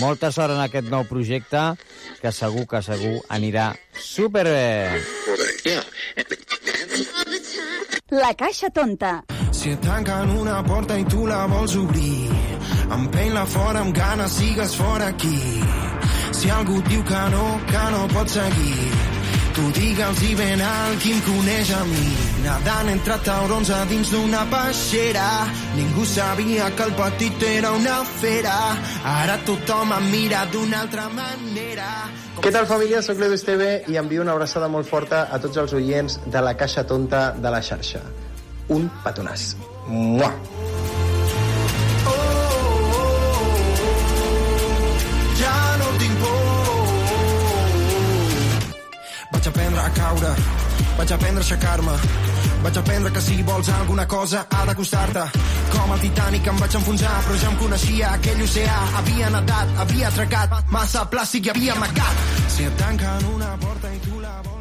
[0.00, 1.64] molta sort en aquest nou projecte,
[2.22, 4.96] que segur que segur anirà superbé.
[8.16, 9.18] La caixa tonta.
[9.50, 12.28] Si et tanquen una porta i tu la vols obrir,
[12.94, 15.62] empeny-la fora amb ganes, sigues fora aquí.
[16.36, 18.90] Si algú diu que no, que no pots seguir,
[19.56, 22.12] tu digue'ls i ben alt qui em coneix a mi.
[22.44, 25.26] Nadant entre taurons a dins d'una peixera,
[25.74, 28.54] ningú sabia que el petit era una fera.
[29.16, 31.90] Ara tothom em mira d'una altra manera.
[32.38, 33.02] Què tal, família?
[33.02, 36.54] Soc l'Edu Esteve i envio una abraçada molt forta a tots els oients de la
[36.54, 38.04] Caixa Tonta de la xarxa.
[38.68, 39.54] Un petonàs.
[39.88, 40.32] Mua!
[49.32, 50.30] Vaig aprendre a caure,
[50.98, 51.92] vaig aprendre a aixecar-me,
[52.64, 55.24] vaig aprendre que si vols alguna cosa ha de costar-te.
[55.72, 58.78] Com el Titanic em vaig enfonsar, però ja em coneixia aquell oceà.
[58.98, 62.24] Havia nedat, havia atracat, massa plàstic i havia amagat.
[62.56, 64.57] Si et tanquen una porta i tu la vols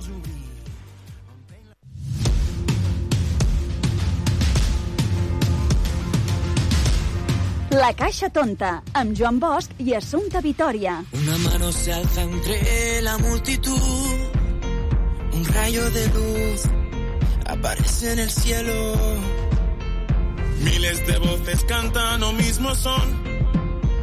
[7.75, 11.01] La caixa tonta, amb Joan Bosch i Assumpta Vitoria.
[11.11, 13.75] Una mano se alza entre la multitud,
[15.33, 16.63] un rayo de luz
[17.45, 18.71] aparece en el cielo.
[20.63, 23.27] Miles de voces cantan lo mismo son.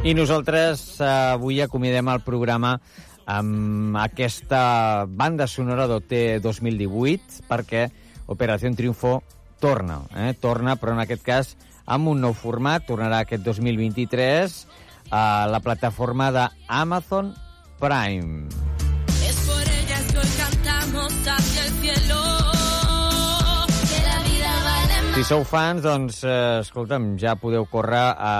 [0.03, 2.77] I nosaltres eh, avui acomidem el programa
[3.25, 6.13] amb aquesta banda sonora d'OT
[6.45, 7.87] 2018 perquè
[8.29, 9.23] Operació Triunfo
[9.59, 10.35] torna, eh?
[10.37, 11.55] torna, però en aquest cas
[11.85, 14.57] amb un nou format, tornarà aquest 2023
[15.11, 17.33] a la plataforma de Amazon
[17.79, 18.49] Prime.
[19.25, 22.35] Es por ellas que hoy cantamos hacia el cielo.
[25.15, 28.31] Si sou fans, doncs, eh, escolta'm, ja podeu córrer a,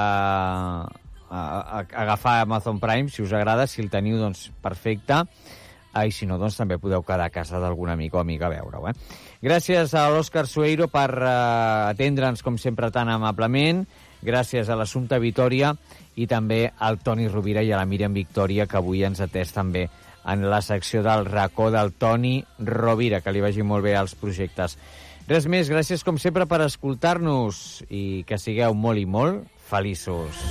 [0.83, 5.21] a, a, a agafar Amazon Prime, si us agrada, si el teniu, doncs, perfecte.
[5.95, 8.51] Ah, I si no, doncs també podeu quedar a casa d'algun amic o amiga a
[8.51, 8.89] veure-ho.
[8.91, 8.93] Eh?
[9.45, 11.31] Gràcies a l'Òscar Sueiro per eh,
[11.91, 13.83] atendre'ns, com sempre, tan amablement.
[14.25, 15.75] Gràcies a l'Assumpta Vitoria
[16.17, 19.83] i també al Toni Rovira i a la Míriam Victòria, que avui ens atès també
[20.25, 24.79] en la secció del racó del Toni Rovira, que li vagi molt bé als projectes.
[25.29, 30.41] Res més, gràcies com sempre per escoltar-nos i que sigueu molt i molt feliços.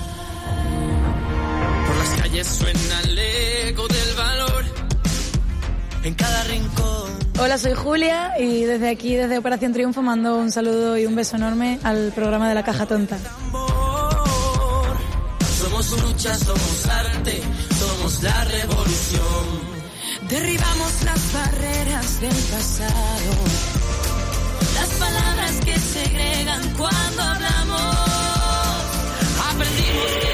[1.89, 4.71] Por las calles suena el eco del valor.
[6.05, 7.04] En cada rincón.
[7.37, 11.37] Hola, soy Julia y desde aquí, desde Operación Triunfo, mando un saludo y un beso
[11.37, 13.19] enorme al programa de la Caja Tonta.
[15.59, 17.43] Somos lucha, somos arte,
[17.79, 19.75] somos la revolución.
[20.29, 23.35] Derribamos las barreras del pasado.
[24.75, 27.97] Las palabras que segregan cuando hablamos.
[29.51, 30.34] Aprendimos que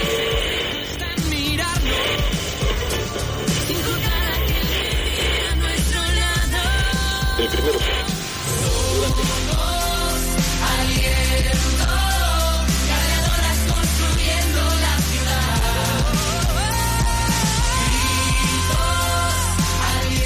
[7.51, 7.79] primero.
[8.95, 9.23] Durante...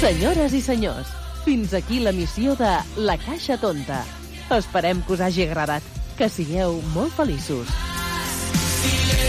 [0.05, 1.07] Senyores i senyors,
[1.45, 2.69] fins aquí la missió de
[3.07, 4.03] La Caixa Tonta.
[4.53, 5.81] Esperem que us hagi agradat.
[6.15, 7.73] Que sigueu molt feliços.
[8.83, 9.24] Silent.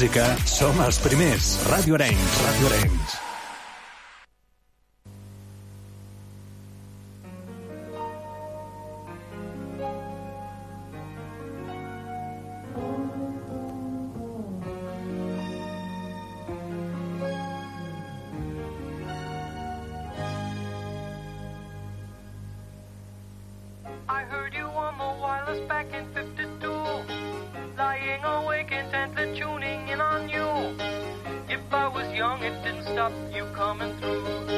[0.00, 1.58] música, som els primers.
[1.68, 3.18] Ràdio Arenys, Ràdio Arenys.
[25.68, 27.04] back in 52
[27.76, 29.69] Lying awake intently tuning
[31.72, 34.49] I was young, it didn't stop you coming through.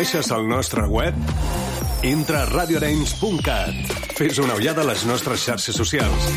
[0.00, 1.16] Coneixes el nostre web?
[2.08, 3.92] Entra a radioarenys.cat.
[4.16, 6.30] Fes una ullada a les nostres xarxes socials.